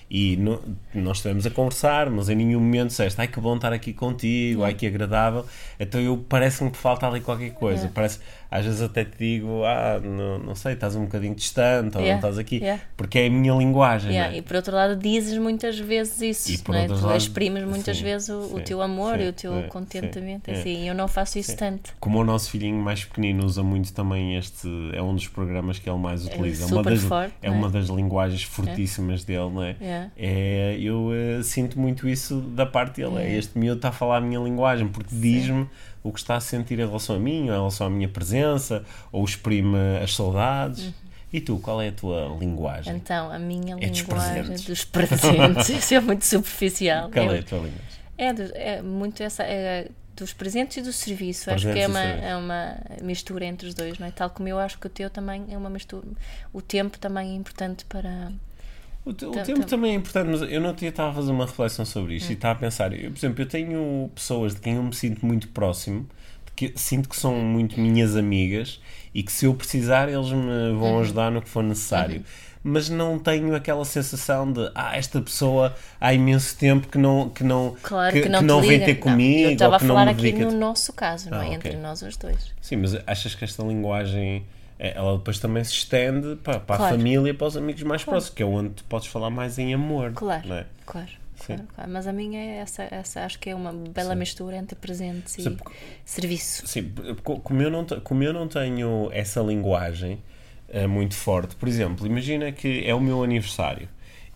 [0.10, 0.60] e no,
[0.93, 4.63] nós estivemos a conversar, mas em nenhum momento disseste, ai que bom estar aqui contigo,
[4.63, 5.45] ai que agradável.
[5.80, 7.86] Então eu parece-me que falta ali qualquer coisa.
[7.86, 7.89] É.
[7.89, 8.19] Parece,
[8.51, 12.13] às vezes até te digo, ah, não, não sei, estás um bocadinho distante ou yeah.
[12.13, 12.81] não estás aqui, yeah.
[12.97, 14.12] porque é a minha linguagem.
[14.12, 14.33] Yeah.
[14.33, 14.39] É?
[14.39, 16.88] E por outro lado, dizes muitas vezes isso, e por não é?
[16.88, 19.55] tu lado, exprimes muitas sim, vezes o, sim, o, teu amor sim, e o teu
[19.55, 20.49] é, contentamento.
[20.49, 21.93] Assim, eu não faço isso tanto.
[21.99, 25.88] Como o nosso filhinho mais pequenino usa muito também este, é um dos programas que
[25.88, 26.63] ele mais utiliza.
[26.63, 29.75] É, uma das, forte, é uma das linguagens fortíssimas dele, não é?
[30.17, 33.21] é eu uh, sinto muito isso da parte dele.
[33.21, 33.38] É.
[33.38, 35.67] Este miúdo está a falar a minha linguagem, porque diz-me
[36.03, 38.83] o que está a sentir em relação a mim, ou em relação à minha presença,
[39.12, 40.85] ou exprime as saudades.
[40.85, 40.93] Uhum.
[41.31, 42.95] E tu, qual é a tua linguagem?
[42.95, 45.69] Então, a minha é linguagem dos presentes.
[45.69, 47.09] Isso é muito superficial.
[47.12, 47.99] Qual é, é a tua linguagem?
[48.17, 49.43] É, é muito essa.
[49.43, 51.45] É, dos presentes e do serviço.
[51.45, 54.12] Presentes acho que é uma, é uma mistura entre os dois, não é?
[54.12, 56.05] Tal como eu acho que o teu também é uma mistura.
[56.51, 58.31] O tempo também é importante para,
[59.05, 61.85] o, o tempo também é importante, mas eu não tinha estava a fazer uma reflexão
[61.85, 62.31] sobre isto hum.
[62.31, 65.25] e estava a pensar, eu, por exemplo, eu tenho pessoas de quem eu me sinto
[65.25, 66.07] muito próximo,
[66.55, 68.81] que sinto que são muito minhas amigas
[69.13, 70.99] e que se eu precisar eles me vão uhum.
[70.99, 72.17] ajudar no que for necessário.
[72.17, 72.23] Uhum.
[72.62, 77.41] Mas não tenho aquela sensação de ah, esta pessoa há imenso tempo que não, que
[77.41, 79.43] não, claro que, que não, que não vem ter comigo.
[79.43, 81.41] Não, eu estava a falar aqui no nosso caso, não é?
[81.41, 81.55] Ah, okay.
[81.55, 82.53] Entre nós os dois.
[82.59, 84.41] Sim, mas achas que esta linguagem é,
[84.79, 86.95] ela depois também se estende para, para claro.
[86.95, 88.15] a família para os amigos mais claro.
[88.15, 90.13] próximos, que é onde tu podes falar mais em amor.
[90.13, 90.65] Claro, é?
[90.85, 94.19] claro, claro, claro, Mas a minha é essa, essa acho que é uma bela sim.
[94.19, 95.57] mistura entre presentes e sim,
[96.05, 96.65] serviço.
[96.65, 100.23] Sim, como eu não, como eu não tenho essa linguagem
[100.69, 103.89] é, muito forte, por exemplo, imagina que é o meu aniversário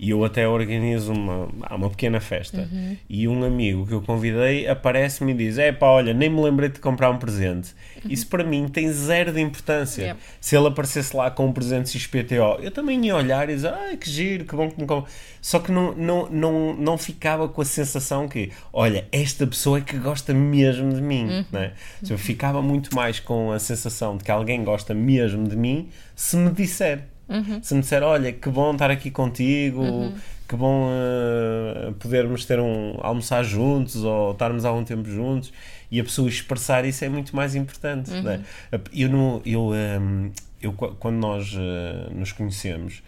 [0.04, 2.98] e eu até organizo uma, uma pequena festa uhum.
[3.10, 6.68] e um amigo que eu convidei aparece-me e diz: É pá, olha, nem me lembrei
[6.68, 7.74] de comprar um presente.
[8.04, 8.12] Uhum.
[8.12, 10.18] Isso para mim tem zero de importância.
[10.42, 13.96] Se ele aparecesse lá com um presente XPTO, eu também ia olhar e dizer: Ai
[13.96, 15.10] que giro, que bom que me compra.
[15.42, 19.82] Só que não, não, não, não ficava com a sensação que, olha, esta pessoa é
[19.82, 21.30] que gosta mesmo de mim.
[21.30, 21.46] Uhum.
[21.50, 21.72] Né?
[22.10, 26.36] Eu ficava muito mais com a sensação de que alguém gosta mesmo de mim se
[26.36, 27.13] me disser.
[27.34, 27.64] Uhum.
[27.64, 30.14] Se me disser, olha, que bom estar aqui contigo, uhum.
[30.48, 35.52] que bom uh, podermos ter um almoçar juntos ou estarmos algum tempo juntos
[35.92, 38.12] e a pessoa expressar isso é muito mais importante.
[38.12, 38.22] Uhum.
[38.22, 38.44] Né?
[38.72, 43.02] Eu, eu, um, ehm, eu, quando nós uh, nos conhecemos,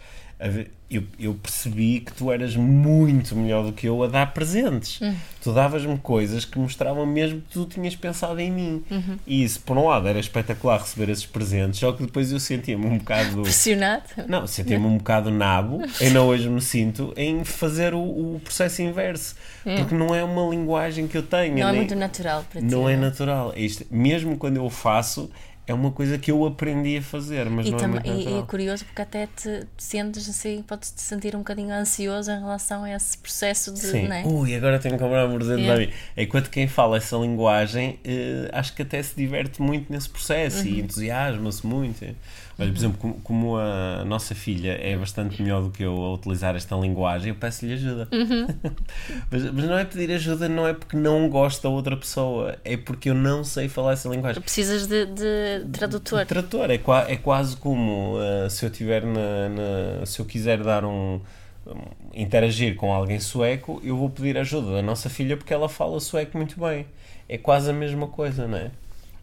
[0.88, 5.00] eu, eu, percebi que tu eras muito melhor do que eu a dar presentes.
[5.00, 5.16] Uhum.
[5.42, 8.84] Tu davas-me coisas que mostravam mesmo que tu tinhas pensado em mim.
[8.90, 9.18] Uhum.
[9.26, 12.86] E isso, por um lado, era espetacular receber esses presentes, só que depois eu sentia-me
[12.86, 13.42] um bocado.
[13.42, 14.04] Pressionado?
[14.28, 19.34] Não, sentia-me um bocado nabo, ainda hoje me sinto, em fazer o, o processo inverso.
[19.64, 19.76] Uhum.
[19.76, 21.58] Porque não é uma linguagem que eu tenho.
[21.58, 21.74] Não é nem...
[21.74, 22.66] é muito natural para ti.
[22.66, 23.54] Não é natural.
[23.56, 25.30] Isto, mesmo quando eu faço,
[25.66, 28.42] é uma coisa que eu aprendi a fazer, mas e não é muito E é
[28.42, 32.94] curioso porque até te, te sentes assim, podes-te sentir um bocadinho ansioso em relação a
[32.94, 33.80] esse processo de.
[33.80, 34.06] Sim.
[34.06, 34.22] Né?
[34.24, 35.92] Ui, agora tenho que comprar um presente yeah.
[36.16, 40.66] Enquanto quem fala essa linguagem, eh, acho que até se diverte muito nesse processo uhum.
[40.66, 42.04] e entusiasma-se muito.
[42.58, 46.14] Olha, por exemplo, como, como, a nossa filha é bastante melhor do que eu a
[46.14, 48.08] utilizar esta linguagem, eu peço-lhe ajuda.
[48.10, 48.46] Uhum.
[49.30, 52.76] mas, mas, não é pedir ajuda, não é porque não gosto da outra pessoa, é
[52.78, 54.40] porque eu não sei falar essa linguagem.
[54.40, 56.20] Precisas de, de tradutor.
[56.20, 60.62] De tradutor, é, é quase como uh, se eu tiver na, na, se eu quiser
[60.62, 61.20] dar um
[62.14, 66.36] interagir com alguém sueco, eu vou pedir ajuda da nossa filha porque ela fala sueco
[66.38, 66.86] muito bem.
[67.28, 68.70] É quase a mesma coisa, não é?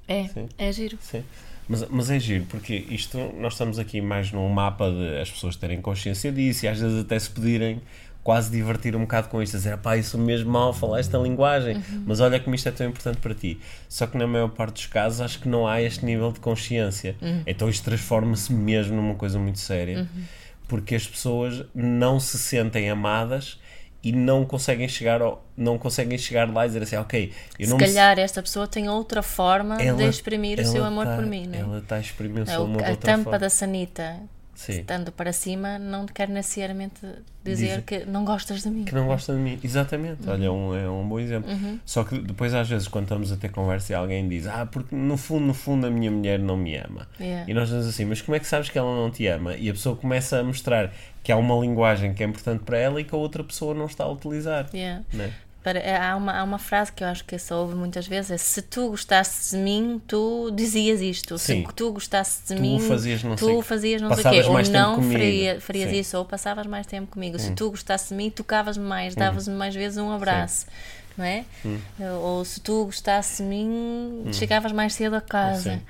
[0.08, 0.50] É, Sim.
[0.58, 0.98] é giro.
[1.02, 1.24] Sim.
[1.68, 5.56] Mas, mas é giro, porque isto, nós estamos aqui mais num mapa de as pessoas
[5.56, 7.82] terem consciência disso e às vezes até se pedirem
[8.24, 12.04] quase divertir um bocado com isto, dizer, pá, isso mesmo mal falar esta linguagem, uhum.
[12.08, 13.60] mas olha como isto é tão importante para ti.
[13.90, 17.18] Só que na maior parte dos casos acho que não há este nível de consciência.
[17.22, 17.44] Uhum.
[17.46, 20.24] Então isto transforma-se mesmo numa coisa muito séria, uhum.
[20.68, 23.60] porque as pessoas não se sentem amadas
[24.04, 27.78] e não conseguem chegar ao, não conseguem chegar lá e dizer assim, ok, eu Se
[27.78, 31.48] calhar esta pessoa tem outra forma ela, de exprimir o seu amor tá, por mim,
[31.48, 31.62] não é?
[31.62, 33.40] Ela está a exprimir o seu é amor A, a tampa forma.
[33.40, 34.20] da sanita
[34.56, 34.82] Sim.
[34.82, 37.02] estando para cima, não quer necessariamente
[37.44, 38.86] dizer Diz, que não gostas de mim.
[38.86, 40.26] Que não gosta de mim, exatamente.
[40.26, 40.34] Uhum.
[40.34, 41.52] Olha, é um, é um bom exemplo.
[41.52, 41.80] Uhum.
[41.86, 44.96] Só que depois, às vezes, quando estamos a ter conversa e alguém diz, ah, porque
[44.96, 47.08] no fundo, no fundo, a minha mulher não me ama.
[47.20, 47.50] Yeah.
[47.50, 49.56] E nós dizemos assim, mas como é que sabes que ela não te ama?
[49.56, 53.02] E a pessoa começa a mostrar que há uma linguagem que é importante para ela
[53.02, 54.70] e que a outra pessoa não está a utilizar.
[54.74, 55.04] Yeah.
[55.14, 55.34] Né?
[55.64, 58.32] Para, é, há, uma, há uma frase que eu acho que se ouve muitas vezes:
[58.32, 61.38] é, se tu gostasses de mim, tu dizias isto.
[61.38, 61.66] Sim.
[61.66, 64.42] Se tu gostasses de tu mim, fazias não tu sei, fazias não sei o quê.
[64.44, 66.00] Ou não faria, farias Sim.
[66.00, 67.38] isso, ou passavas mais tempo comigo.
[67.38, 67.40] Hum.
[67.40, 70.66] Se tu gostasses de mim, tocavas-me mais, davas-me mais vezes um abraço.
[70.66, 71.46] Sim não é?
[71.66, 71.80] Hum.
[72.22, 73.68] Ou se tu gostasses de mim,
[74.26, 74.34] hum.
[74.34, 75.82] chegavas mais cedo a casa.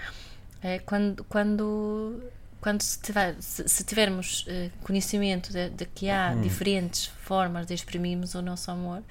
[0.62, 2.22] É, quando, quando,
[2.62, 6.42] quando se, tiver, se, se tivermos uh, conhecimento de, de, que há hum.
[6.42, 9.02] diferentes formas de exprimirmos o nosso amor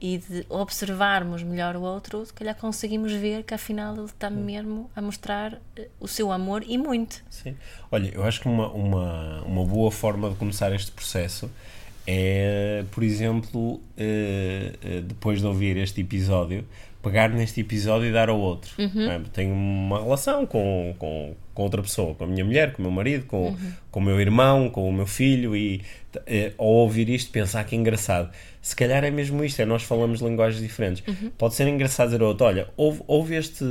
[0.00, 4.44] e de observarmos melhor o outro, se calhar conseguimos ver que afinal ele está hum.
[4.44, 5.58] mesmo a mostrar uh,
[6.00, 7.22] o seu amor e muito.
[7.30, 7.56] Sim.
[7.90, 11.50] Olha, eu acho que uma, uma, uma boa forma de começar este processo
[12.10, 16.64] é, por exemplo, uh, depois de ouvir este episódio,
[17.08, 18.70] pegar neste episódio e dar ao outro.
[18.78, 19.10] Uhum.
[19.10, 19.20] É?
[19.32, 22.92] Tenho uma relação com, com, com, outra pessoa, com a minha mulher, com o meu
[22.92, 23.72] marido, com, uhum.
[23.90, 25.82] com o meu irmão, com o meu filho, e
[26.26, 28.30] é, ao ouvir isto pensar que é engraçado.
[28.60, 31.02] Se calhar é mesmo isto, é nós falamos linguagens diferentes.
[31.06, 31.30] Uhum.
[31.38, 33.64] Pode ser engraçado dizer ao outro, olha, ouve, ouve, este,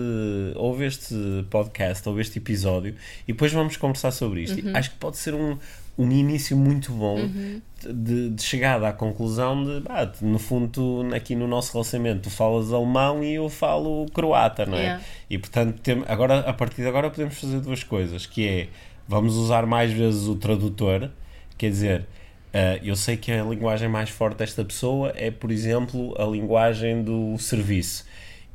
[0.56, 1.16] ouve este
[1.50, 2.96] podcast, ouve este episódio,
[3.28, 4.66] e depois vamos conversar sobre isto.
[4.66, 4.76] Uhum.
[4.76, 5.58] Acho que pode ser um,
[5.98, 7.62] um início muito bom uhum.
[7.84, 12.30] de, de, chegada à conclusão de, ah, no fundo, tu, aqui no nosso relacionamento, tu
[12.30, 14.82] falas alemão e eu falo croata, não é?
[14.82, 15.04] Yeah.
[15.30, 18.68] E portanto, tem, agora, a partir de agora, podemos fazer duas coisas: que é
[19.08, 21.10] vamos usar mais vezes o tradutor,
[21.58, 22.06] quer dizer.
[22.48, 27.04] Uh, eu sei que a linguagem mais forte desta pessoa é, por exemplo, a linguagem
[27.04, 28.06] do serviço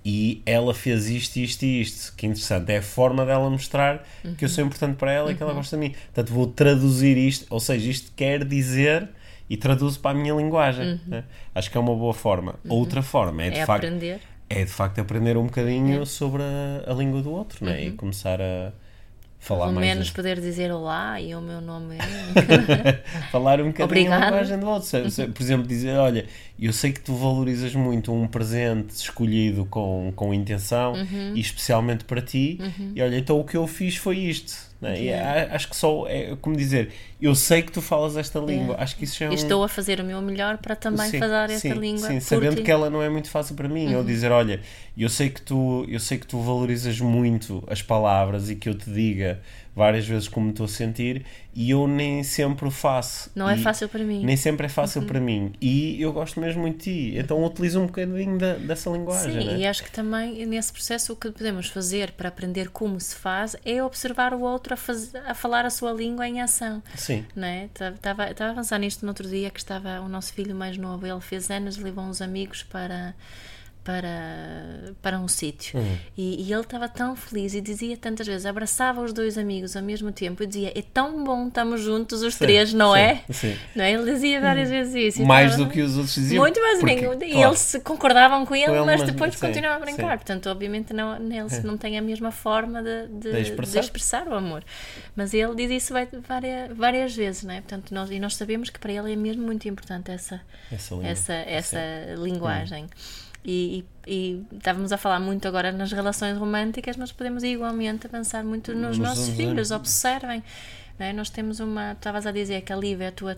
[0.04, 2.14] e ela fez isto, isto e isto.
[2.16, 2.70] Que interessante.
[2.72, 4.34] É a forma dela mostrar uhum.
[4.34, 5.32] que eu sou importante para ela uhum.
[5.32, 5.58] e que ela uhum.
[5.58, 5.90] gosta de mim.
[5.90, 9.08] Portanto, vou traduzir isto, ou seja, isto quer dizer
[9.48, 10.92] e traduzo para a minha linguagem.
[10.92, 11.00] Uhum.
[11.06, 11.24] Né?
[11.54, 12.56] Acho que é uma boa forma.
[12.64, 12.76] Uhum.
[12.76, 13.84] Outra forma é de é facto.
[13.84, 14.20] Aprender.
[14.48, 17.84] É de facto aprender um bocadinho sobre a, a língua do outro né?
[17.84, 17.96] e uhum.
[17.96, 18.72] começar a
[19.42, 19.88] falar Pelo mais.
[19.88, 23.02] menos poder dizer olá e o meu nome é.
[23.32, 24.22] falar um bocadinho Obrigado.
[24.22, 24.88] a linguagem do outro.
[25.34, 26.24] Por exemplo, dizer: Olha,
[26.58, 31.34] eu sei que tu valorizas muito um presente escolhido com, com intenção uhum.
[31.34, 32.92] e especialmente para ti, uhum.
[32.94, 34.71] e olha, então o que eu fiz foi isto.
[34.82, 35.00] Né?
[35.00, 36.90] E acho que só é como dizer,
[37.20, 38.74] eu sei que tu falas esta língua.
[38.80, 39.32] Acho que isso é um...
[39.32, 42.08] Estou a fazer o meu melhor para também sim, falar esta sim, língua.
[42.08, 42.62] Sim, sabendo ti.
[42.64, 43.92] que ela não é muito fácil para mim.
[43.92, 43.98] Uhum.
[43.98, 44.60] Ou dizer, olha,
[44.98, 48.74] eu sei que tu, eu sei que tu valorizas muito as palavras e que eu
[48.74, 49.40] te diga
[49.74, 53.30] várias vezes como estou a sentir e eu nem sempre o faço.
[53.34, 54.24] Não é fácil para mim.
[54.24, 55.06] Nem sempre é fácil uhum.
[55.06, 55.52] para mim.
[55.60, 57.18] E eu gosto mesmo muito de ti.
[57.18, 59.40] Então utilizo um bocadinho da, dessa linguagem.
[59.40, 59.58] Sim, né?
[59.58, 63.56] e acho que também nesse processo o que podemos fazer para aprender como se faz
[63.64, 66.82] é observar o outro a, faz, a falar a sua língua em ação.
[66.94, 67.24] Sim.
[67.34, 67.68] Né?
[67.72, 71.06] Estava, estava a avançar nisto no outro dia que estava o nosso filho mais novo,
[71.06, 73.14] ele fez anos, levou uns amigos para
[73.84, 75.78] para, para um sítio.
[75.78, 75.98] Uhum.
[76.16, 79.82] E, e, ele estava tão feliz e dizia tantas vezes, abraçava os dois amigos ao
[79.82, 83.24] mesmo tempo e dizia: É tão bom, estamos juntos os sim, três, não sim, é?
[83.30, 83.56] Sim.
[83.74, 83.92] Não é?
[83.92, 84.74] Ele dizia várias uhum.
[84.74, 85.26] vezes isso.
[85.26, 86.42] Mais do que os outros diziam.
[86.42, 87.24] Muito mais porque, claro.
[87.24, 90.16] E eles concordavam com ele, com ele mas, mas depois continuavam a brincar.
[90.16, 91.62] Portanto, obviamente, não, eles é.
[91.62, 93.80] não têm a mesma forma de, de, de, expressar.
[93.80, 94.28] de, expressar.
[94.28, 94.62] o amor.
[95.16, 95.94] Mas ele diz isso
[96.26, 97.60] várias, várias vezes, não é?
[97.60, 100.40] Portanto, nós, e nós sabemos que para ele é mesmo muito importante essa,
[100.70, 101.80] essa, essa, essa
[102.16, 102.84] linguagem.
[102.84, 103.31] Uhum.
[103.44, 108.44] E, e, e, estávamos a falar muito agora nas relações românticas, mas podemos igualmente avançar
[108.44, 109.70] muito nos, nossos filhos.
[109.70, 110.42] Observem.
[110.98, 111.12] É?
[111.12, 111.92] Nós temos uma.
[111.92, 113.34] Estavas a dizer que a Lívia é a tua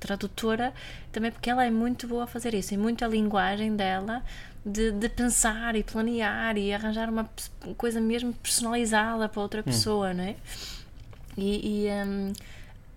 [0.00, 0.72] tradutora,
[1.12, 4.24] também porque ela é muito boa a fazer isso, e muita linguagem dela
[4.64, 7.30] de, de pensar e planear e arranjar uma
[7.76, 9.64] coisa mesmo personalizada para outra hum.
[9.64, 10.14] pessoa, hum.
[10.14, 10.36] não é?
[11.36, 11.86] E.
[11.86, 12.32] e um,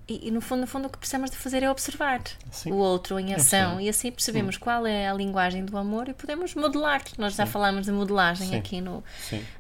[0.10, 2.72] e, e, no fundo, no fundo o que precisamos de fazer é observar Sim.
[2.72, 3.84] o outro em ação Sim.
[3.84, 4.62] e assim percebemos Sim.
[4.62, 7.02] qual é a linguagem do amor e podemos modelar.
[7.18, 9.04] Nós já falamos de modelagem aqui no,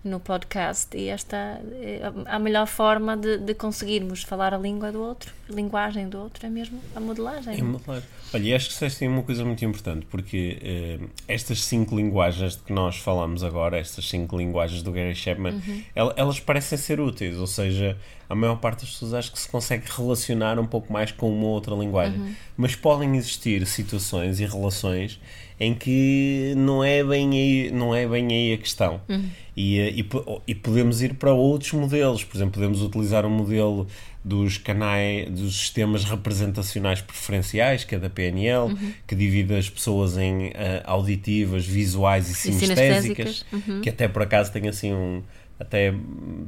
[0.03, 1.37] no podcast e esta
[1.81, 6.19] é a melhor forma de, de, conseguirmos falar a língua do outro, a linguagem do
[6.19, 7.59] outro é mesmo a modelagem.
[7.59, 8.01] É modelar.
[8.33, 12.63] Olha, e acho que disseste uma coisa muito importante porque eh, estas cinco linguagens de
[12.63, 15.83] que nós falamos agora, estas cinco linguagens do Gary Chapman, uhum.
[16.15, 17.97] elas parecem ser úteis, ou seja,
[18.29, 21.47] a maior parte das pessoas acho que se consegue relacionar um pouco mais com uma
[21.47, 22.19] outra linguagem.
[22.19, 22.35] Uhum.
[22.55, 25.19] Mas podem existir situações e relações
[25.59, 29.01] em que não é bem aí, não é bem aí a questão.
[29.09, 29.25] Uhum.
[29.57, 30.09] E, eh, e,
[30.47, 32.23] e, podemos ir para outros modelos.
[32.23, 33.87] Por exemplo, podemos utilizar o um modelo
[34.23, 38.93] dos canais, dos sistemas representacionais preferenciais, que é da PNL, uhum.
[39.07, 40.51] que divide as pessoas em uh,
[40.85, 43.81] auditivas, visuais e sinestésicas, uhum.
[43.81, 45.21] que até por acaso tem assim um
[45.59, 45.93] até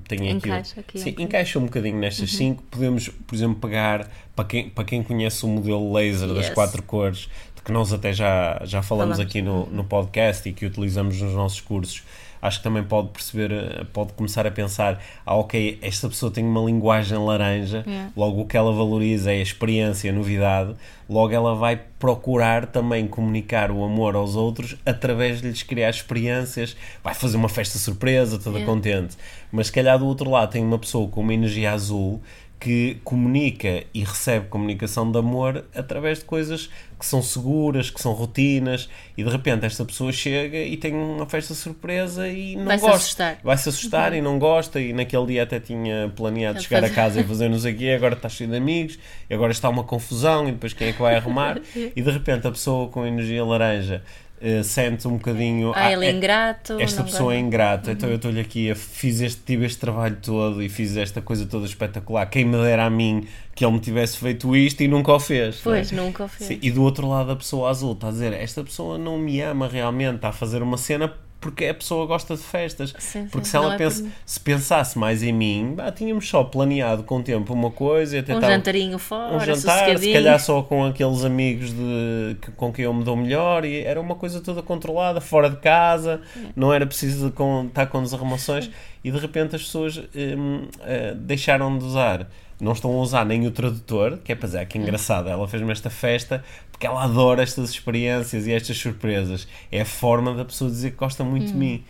[0.07, 2.37] tem aqui, Encaixa aqui sim, um encaixa um bocadinho nestas uhum.
[2.37, 2.63] cinco.
[2.71, 6.37] Podemos, por exemplo, pegar para quem, para quem conhece o modelo laser yes.
[6.37, 9.19] das quatro cores, de que nós até já, já falamos, falamos.
[9.19, 12.03] aqui no, no podcast e que utilizamos nos nossos cursos
[12.41, 16.43] acho que também pode perceber, eh, pode começar a pensar: ah, ok, esta pessoa tem
[16.43, 18.11] uma linguagem laranja, yeah.
[18.15, 20.73] logo o que ela valoriza é a experiência, a novidade,
[21.09, 26.75] logo ela vai procurar também comunicar o amor aos outros através de lhes criar experiências,
[27.03, 28.73] vai fazer uma festa surpresa, toda yeah.
[28.73, 29.17] contente.
[29.51, 32.21] Mas se calhar do outro lado tem uma pessoa com uma energia azul
[32.61, 36.69] que comunica e recebe comunicação de amor através de coisas
[36.99, 41.25] que são seguras, que são rotinas, e de repente esta pessoa chega e tem uma
[41.25, 42.97] festa surpresa e não Vai-se gosta.
[42.97, 43.39] assustar.
[43.43, 46.93] Vai-se assustar e não gosta, e naquele dia até tinha planeado Ele chegar a faz-
[46.93, 50.47] casa e fazer o quê, agora está cheio de amigos, e agora está uma confusão,
[50.47, 51.59] e depois quem é que vai arrumar?
[51.75, 54.03] e de repente a pessoa com energia laranja
[54.41, 55.71] eh, sente um bocadinho.
[55.75, 56.79] Ah, ele é é- ingrato.
[56.79, 60.67] esta pessoa é ingrata, então eu estou-lhe aqui, fiz este, tive este trabalho todo e
[60.69, 62.25] fiz esta coisa toda espetacular.
[62.25, 65.59] Quem me dera a mim que ele me tivesse feito isto e nunca o fez.
[65.59, 65.59] é?
[65.63, 66.47] Pois, nunca o fez.
[66.47, 69.39] Sim, e do outro lado a pessoa azul está a dizer, esta pessoa não me
[69.41, 72.93] ama realmente, está a fazer uma cena porque a pessoa gosta de festas.
[72.99, 76.29] Sim, porque sim, se ela é pensa, por se pensasse mais em mim, bah, tínhamos
[76.29, 80.13] só planeado com o tempo uma coisa e até Um jantarinho fora, um jantar, se
[80.13, 83.99] calhar só com aqueles amigos de, que- com quem eu me dou melhor e era
[83.99, 86.21] uma coisa toda controlada, fora de casa,
[86.55, 88.69] não era preciso de com- estar com desarrumações
[89.03, 92.29] e de repente as pessoas hum, eh, deixaram de usar.
[92.59, 95.71] Não estão a usar nem o tradutor, que é para dizer que engraçado, ela fez-me
[95.71, 96.43] esta festa
[96.81, 99.47] porque ela adora estas experiências e estas surpresas.
[99.71, 101.83] É a forma da pessoa dizer que gosta muito de mim.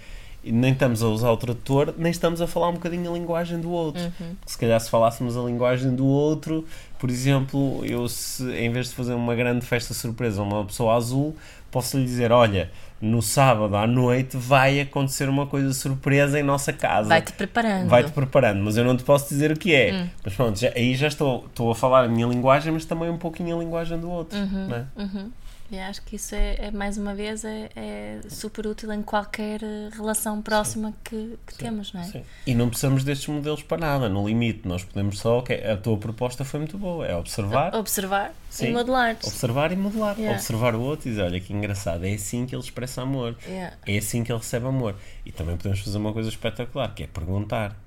[0.43, 3.61] E nem estamos a usar o tradutor, nem estamos a falar um bocadinho a linguagem
[3.61, 4.01] do outro.
[4.45, 6.65] Se calhar se falássemos a linguagem do outro,
[6.99, 10.95] por exemplo, eu se em vez de fazer uma grande festa surpresa a uma pessoa
[10.95, 11.37] azul,
[11.69, 12.69] posso lhe dizer, olha,
[13.01, 17.09] no sábado à noite vai acontecer uma coisa surpresa em nossa casa.
[17.09, 17.87] Vai-te preparando.
[17.89, 20.05] Vai-te preparando, mas eu não te posso dizer o que é.
[20.23, 23.17] Mas pronto, já- aí já estou, estou a falar a minha linguagem, mas também um
[23.17, 24.37] pouquinho a linguagem do outro.
[24.37, 24.85] não é?
[24.95, 25.31] Uhum.
[25.71, 29.63] E acho que isso é, é, mais uma vez, é, é super útil em qualquer
[29.63, 32.03] eh, relação próxima que, que temos, não é?
[32.03, 32.23] Sim.
[32.45, 34.67] E não precisamos destes modelos para nada, no limite.
[34.67, 35.39] Nós podemos só.
[35.39, 38.67] ok, a tua proposta foi muito boa, é observar, Observar Sim.
[38.67, 39.15] e modelar.
[39.23, 40.17] observar e modelar.
[40.17, 40.37] Yeah.
[40.37, 43.77] Observar o outro e dizer: olha que engraçado, é assim que ele expressa amor, Yeah.
[43.87, 44.95] é assim que ele recebe amor.
[45.25, 47.77] E também podemos fazer uma coisa espetacular, que é perguntar.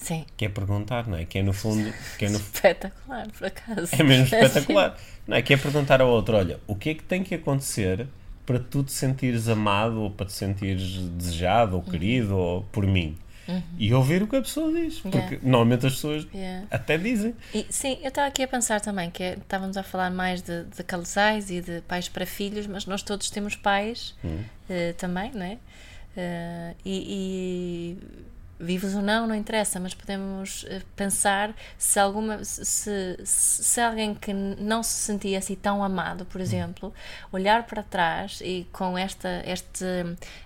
[0.00, 0.24] Sim.
[0.36, 1.24] Que é perguntar, não é?
[1.26, 1.92] Que é no fundo.
[2.18, 3.88] Que é, no, Espetacular, por acaso.
[3.96, 4.96] é mesmo espetacular.
[5.26, 5.42] Não é?
[5.42, 8.06] Que é perguntar ao outro: olha, o que é que tem que acontecer
[8.46, 13.16] para tu te sentires amado ou para te sentires desejado ou querido ou por mim?
[13.76, 15.00] E ouvir o que a pessoa diz.
[15.00, 15.38] Porque Yeah.
[15.42, 16.66] normalmente as pessoas Yeah.
[16.70, 17.34] até dizem.
[17.52, 20.62] E, sim, eu estava aqui a pensar também que é- estávamos a falar mais de,
[20.64, 24.14] de casais e de pais para filhos, mas nós todos temos pais
[24.68, 25.58] eh, também, não é?
[26.16, 27.98] Eh, e, e
[28.60, 34.32] vivos ou não, não interessa, mas podemos eh, pensar se alguma se, se, alguém que
[34.32, 36.92] não se sentia assim tão amado, por exemplo,
[37.32, 39.84] olhar para trás e com esta, este,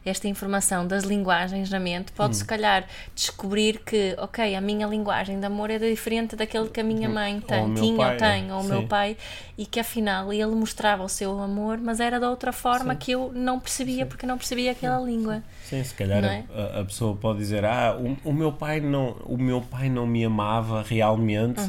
[0.04, 5.40] esta informação das linguagens na mente, pode se calhar descobrir que, ok, a minha linguagem
[5.40, 8.12] de amor é diferente daquele que a minha mãe Ou tem, o meu tinha pai,
[8.12, 8.86] ou tem, ou o meu sim.
[8.86, 9.16] pai,
[9.58, 13.32] e que afinal ele mostrava o seu amor, mas era de outra forma que eu
[13.34, 15.42] não percebia porque não percebia aquela língua.
[15.64, 16.44] Sim, se calhar é?
[16.54, 20.06] a, a pessoa pode dizer ah, o, o meu pai não o meu pai não
[20.06, 21.60] me amava realmente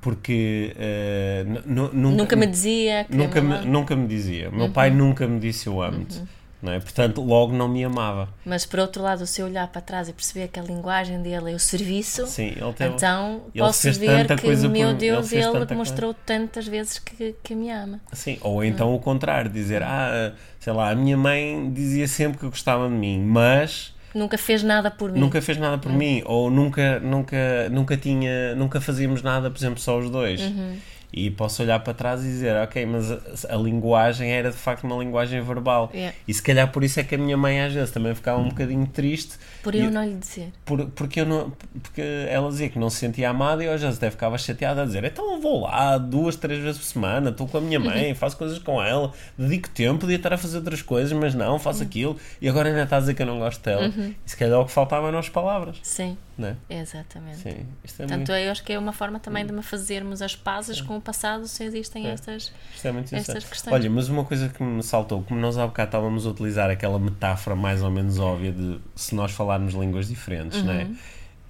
[0.00, 2.12] porque eh, n- n- nunca, Uhum.
[2.16, 4.48] Nunca me dizia que nunca me nunca me dizia.
[4.50, 4.72] O meu Uhum.
[4.72, 6.22] pai nunca me disse eu amo-te.
[6.62, 6.80] Não é?
[6.80, 8.26] Portanto, logo não me amava.
[8.42, 11.52] Mas por outro lado, se eu olhar para trás e perceber que a linguagem dele
[11.52, 15.30] é o serviço, Sim, ele teve, então ele posso ver que, coisa meu por- Deus,
[15.32, 18.00] ele ele, tanta mostrou tantas vezes que, que me ama.
[18.14, 22.46] Sim, ou então o contrário, dizer, ah, sei lá, a minha mãe dizia sempre que
[22.46, 25.18] gostava de mim, mas Nunca fez nada por mim.
[25.18, 29.80] nunca fez nada por mim, ou nunca, nunca, nunca tinha, nunca fazíamos nada, por exemplo,
[29.80, 30.40] só os dois.
[30.40, 30.76] Uhum.
[31.16, 33.18] E posso olhar para trás e dizer, ok, mas a,
[33.50, 35.88] a linguagem era de facto uma linguagem verbal.
[35.94, 36.16] Yeah.
[36.26, 38.48] E se calhar por isso é que a minha mãe às vezes também ficava um
[38.48, 39.36] bocadinho triste.
[39.62, 40.52] Por eu não lhe dizer.
[40.64, 43.80] por, porque, eu não, porque ela dizia que não se sentia amada e eu às
[43.80, 47.30] vezes até ficava chateada a dizer então eu vou lá duas, três vezes por semana,
[47.30, 48.14] estou com a minha mãe, Uhum.
[48.16, 51.80] faço coisas com ela, dedico tempo, podia estar a fazer outras coisas, mas não, faço
[51.82, 51.86] Uhum.
[51.86, 53.86] aquilo e agora ainda está a dizer que eu não gosto dela.
[53.86, 56.56] E se calhar o que faltava eram as palavras, Sim, não é?
[56.68, 57.38] exatamente.
[57.38, 60.20] Sim, isto é, Portanto, muito, eu acho que é uma forma também de me fazermos
[60.22, 62.10] as pazes com o passado se existem É.
[62.10, 62.52] estas.
[62.84, 63.72] é estas questões.
[63.72, 66.98] Olha, mas uma coisa que me saltou, como nós há bocado estávamos a utilizar aquela
[66.98, 70.84] metáfora mais ou menos óbvia de se nós falarmos línguas diferentes, não é?
[70.84, 70.96] Uhum.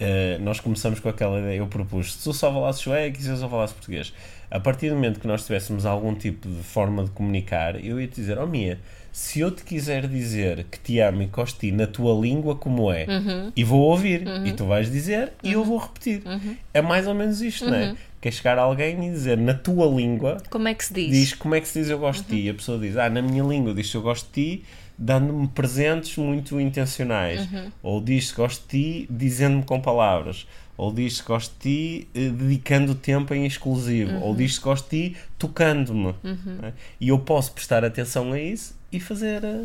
[0.01, 3.29] Eh, nós começamos com aquela ideia, eu propus, se tu só falasses sueco e se
[3.29, 4.13] eu só falasse português,
[4.51, 8.09] a partir do momento que nós tivéssemos algum tipo de forma de comunicar, eu ia
[8.09, 8.79] te dizer, oh Mia,
[9.17, 12.57] se eu te quiser dizer que te amo e gosto de ti na tua língua
[12.57, 13.53] como é, Uhum.
[13.55, 16.21] e vou ouvir, e tu vais dizer, e eu vou repetir.
[16.27, 16.57] Uhum.
[16.75, 17.95] É mais ou menos isto, não é?
[18.21, 21.11] Que é chegar a alguém e dizer na tua língua, Como é que se diz?
[21.13, 22.47] diz como é que se diz eu gosto de ti.
[22.47, 24.65] E a pessoa diz, ah, na minha língua diz eu gosto de ti,
[24.99, 27.49] dando-me presentes muito intencionais.
[27.85, 30.45] Ou diz gosto de ti, dizendo-me com palavras.
[30.77, 34.19] Ou diz gosto de ti, eh, dedicando tempo em exclusivo.
[34.21, 36.15] Ou diz gosto de ti, tocando-me.
[36.23, 36.73] não é?
[37.01, 39.45] E eu posso prestar atenção a isso e fazer.
[39.45, 39.65] eh,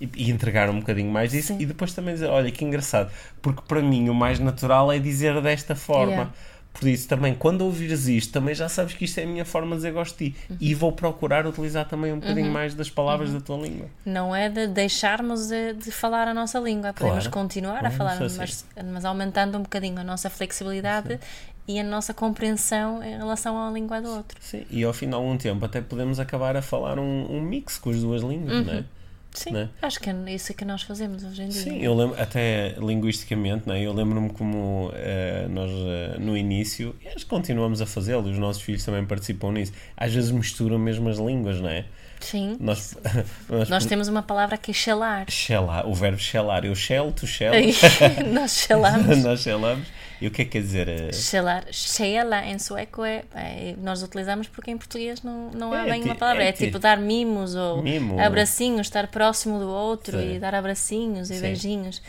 [0.00, 1.58] e, e entregar um bocadinho mais disso Sim.
[1.60, 3.10] e depois também dizer, olha que engraçado,
[3.42, 6.30] porque para mim o mais natural é dizer desta forma, Yeah.
[6.72, 9.70] Por isso, também, quando ouvires isto, também já sabes que isto é a minha forma
[9.70, 10.36] de dizer gosto de ti.
[10.48, 10.56] Uhum.
[10.60, 13.86] E vou procurar utilizar também um bocadinho mais das palavras da tua língua.
[14.06, 17.30] Não é de deixarmos de, de falar a nossa língua, podemos Claro.
[17.30, 21.18] continuar a Claro, falar, isso é mas, mas aumentando um bocadinho a nossa flexibilidade
[21.68, 24.38] e a nossa compreensão em relação à língua do outro.
[24.40, 27.78] Sim, e ao final de um tempo até podemos acabar a falar um, um mix
[27.78, 28.84] com as duas línguas, não é?
[29.32, 29.68] Sim, Né?
[29.80, 31.62] acho que é isso que nós fazemos hoje em dia.
[31.62, 33.80] Sim, eu lembro, até linguisticamente, né?
[33.80, 38.32] eu lembro-me como eh, nós eh, no início, e acho que continuamos a fazê-lo, e
[38.32, 41.84] os nossos filhos também participam nisso, às vezes misturam mesmo as línguas, não é?
[42.18, 42.56] Sim.
[42.60, 42.96] Nós,
[43.48, 45.30] nós, Nós temos uma palavra que é shelar.
[45.30, 47.52] Shelar, o verbo shelar, eu shell, tu shell,
[48.32, 49.18] nós shelamos.
[49.24, 49.86] nós shellamos,
[50.20, 50.88] e o que é que quer dizer?
[50.88, 55.86] eh, Shelar, shela em sueco é, é- Nós utilizamos porque em português não, não há
[55.86, 56.44] É bem uma palavra.
[56.44, 58.20] é É, ti- tipo dar mimos ou Mimo.
[58.20, 60.36] abracinhos, estar próximo do outro Sim.
[60.36, 61.40] e dar abracinhos e Sim.
[61.40, 62.02] beijinhos.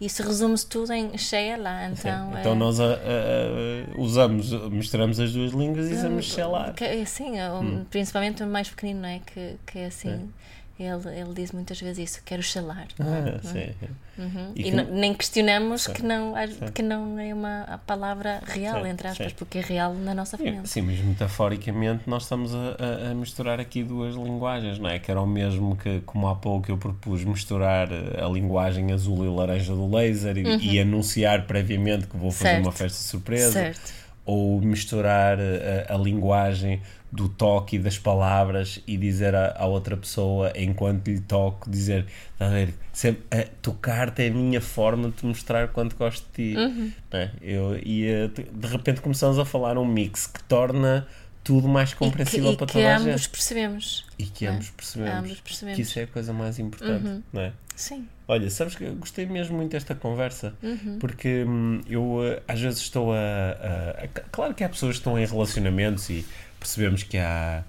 [0.00, 1.70] Isso resume-se tudo em shela.
[1.94, 2.08] sim.
[2.08, 6.74] Então, Então é, nós a- a- a- usamos, misturamos as duas línguas e shelar.
[6.74, 7.86] que- é, Sim, o- Hum.
[7.88, 9.20] principalmente o mais pequenino, não é?
[9.24, 10.28] Que, que é assim.
[10.76, 12.88] Ele, ele diz muitas vezes isso, quero shelar.
[12.98, 13.70] Ah, sim.
[14.18, 14.52] Uhum.
[14.56, 15.92] E E, que- nem questionamos Sim.
[15.92, 16.34] que não,
[16.74, 19.34] que não é uma a palavra real, Sim, entre aspas, sim.
[19.38, 20.62] porque é real na nossa família.
[20.64, 24.98] Sim, mas metaforicamente nós estamos a, a- misturar aqui duas linguagens, não é?
[24.98, 29.24] Que era o mesmo que, como há pouco eu propus, misturar eh, a linguagem azul
[29.24, 32.54] e laranja do laser e, e anunciar previamente que vou fazer Uhum.
[32.54, 32.66] Certo.
[32.66, 33.52] uma festa surpresa.
[33.52, 33.92] Certo.
[34.26, 36.80] Ou misturar eh, a, a linguagem
[37.14, 42.06] do toque e das palavras e dizer à, outra pessoa, enquanto lhe toco, dizer,
[42.40, 46.58] a ver, sempre, tocar-te é a minha forma de te mostrar quanto gosto de ti.
[46.58, 46.90] Uhum.
[47.12, 47.30] é?
[47.40, 51.06] Eu, e de repente começamos a falar um mix que torna
[51.44, 53.28] tudo mais compreensível e que, para e que toda a ambos gente.
[53.28, 54.06] percebemos.
[54.18, 54.48] E que é?
[54.48, 55.18] ambos percebemos.
[55.24, 55.76] Ambos percebemos.
[55.76, 57.52] Que isso é a coisa mais importante, não é?
[57.76, 58.08] Sim.
[58.26, 60.96] Olha, sabes que eu gostei mesmo muito desta conversa Uhum.
[60.98, 65.00] porque hum, eu eh, às vezes estou a, a- a- Claro que há pessoas que
[65.00, 66.24] estão em relacionamentos e
[66.64, 67.62] percebemos que há,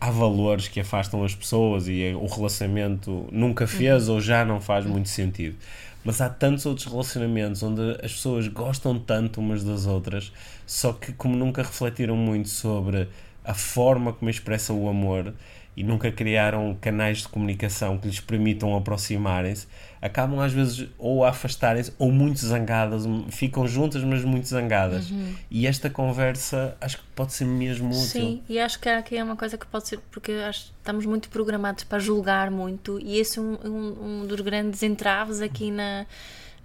[0.00, 4.60] há valores que afastam as pessoas e eh, o relacionamento nunca fez ou já não
[4.60, 5.56] faz muito sentido.
[6.04, 10.32] Mas há tantos outros relacionamentos onde as pessoas gostam tanto umas das outras,
[10.64, 13.08] só que como nunca refletiram muito sobre
[13.44, 15.34] a forma como expressam o amor
[15.76, 19.66] e nunca criaram canais de comunicação que lhes permitam aproximarem-se,
[20.00, 25.12] acabam às vezes ou a afastarem-se ou muito zangadas, ficam juntas, mas muito zangadas.
[25.50, 28.06] E esta conversa acho que pode ser mesmo útil.
[28.06, 31.28] Sim, e acho que aqui é uma coisa que pode ser, porque acho estamos muito
[31.28, 36.06] programados para julgar muito, e esse é um, um, um dos grandes entraves aqui na,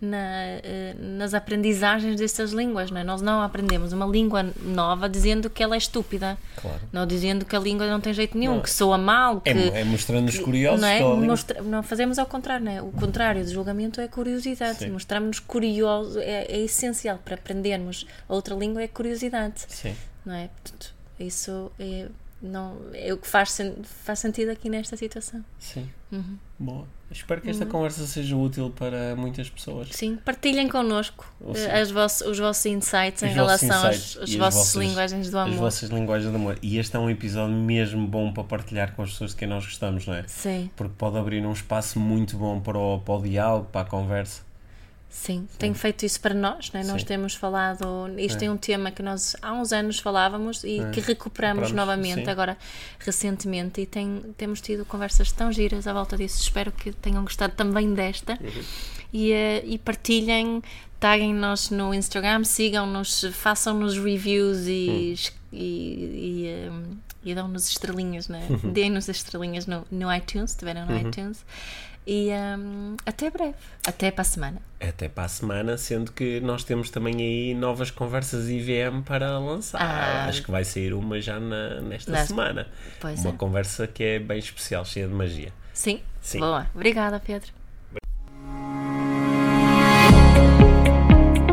[0.01, 2.89] na, eh, nas aprendizagens destas línguas.
[2.89, 3.03] Não é?
[3.03, 6.79] Nós não aprendemos uma língua nova dizendo que ela é estúpida, Claro.
[6.91, 8.61] não dizendo que a língua não tem jeito nenhum, Não.
[8.61, 9.49] que soa mal, que.
[9.49, 10.99] É, é mostrando-nos curiosos não, é?
[11.01, 12.81] Mostra- não fazemos ao contrário, não é?
[12.81, 14.89] O contrário de julgamento é curiosidade.
[14.89, 19.95] Mostramos-nos curiosos, é, é essencial para aprendermos outra língua é curiosidade Sim.
[20.25, 20.47] não é?
[20.61, 22.07] Portanto, isso é,
[22.41, 23.57] não, é o que faz,
[24.03, 25.43] faz sentido aqui nesta situação.
[25.59, 25.87] Sim.
[26.11, 26.37] Uhum.
[26.57, 26.87] Boa.
[27.11, 29.89] Espero que esta conversa seja útil para muitas pessoas.
[29.91, 34.33] Sim, partilhem connosco eh, as voss- os vossos insights em Os vossos relação insights as
[34.35, 35.57] vossas linguagens do As amor.
[35.59, 36.57] vossas linguagens de amor.
[36.61, 39.65] E este é um episódio mesmo bom para partilhar com as pessoas de quem nós
[39.65, 40.23] gostamos, não é?
[40.27, 43.85] Sim, Porque pode abrir um espaço muito bom para o, para o diálogo, para a
[43.85, 44.41] conversa.
[45.11, 46.83] Sim, tenho feito isso para nós, não é?
[46.85, 47.07] Nós Sim.
[47.07, 47.85] temos falado,
[48.17, 48.49] isto é.
[48.49, 50.89] um tema que nós há uns anos falávamos e É.
[50.89, 52.29] que recuperamos Recuperamos, novamente sim.
[52.31, 52.57] agora
[52.97, 56.39] recentemente e tem, temos tido conversas tão giras à volta disso.
[56.41, 58.63] Espero que tenham gostado também desta Uhum.
[59.13, 60.63] e, eh, e partilhem,
[60.99, 65.15] taguem-nos no Instagram, sigam-nos, façam-nos reviews e,
[65.51, 66.71] e, e, eh,
[67.23, 68.47] e dão-nos estrelinhas, né?
[68.49, 68.71] Uhum.
[68.71, 71.43] deem-nos as estrelinhas no, no iTunes, se estiverem no iTunes.
[72.05, 72.55] E eh,
[73.05, 73.53] até breve,
[73.85, 74.57] até para a semana.
[74.79, 79.79] Até para a semana, sendo que nós temos também aí novas conversas IVM para lançar.
[79.79, 80.25] Ah.
[80.27, 82.67] Acho que vai sair uma já na- nesta Na- semana.
[82.99, 83.37] Pois uma é.
[83.37, 85.53] conversa que é bem especial, cheia de magia.
[85.73, 86.01] Sim?
[86.21, 86.39] Sim.
[86.39, 86.67] Boa.
[86.73, 87.51] Obrigada, Pedro.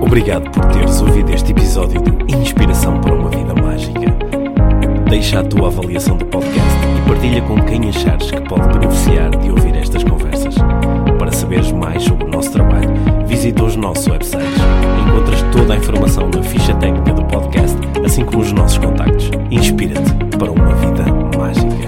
[0.01, 4.01] Obrigado por teres ouvido este episódio de Inspiração para uma Vida Mágica.
[5.09, 9.75] Deixa a tua avaliação do podcast Partilha com quem achares que pode beneficiar de ouvir
[9.75, 10.55] estas conversas.
[11.19, 12.91] Para saberes mais sobre o nosso trabalho,
[13.27, 14.59] visita os nossos websites.
[15.09, 19.31] Encontras toda a informação na ficha técnica do podcast, assim como os nossos contactos.
[19.51, 21.05] Inspira-te para uma vida
[21.37, 21.88] mágica.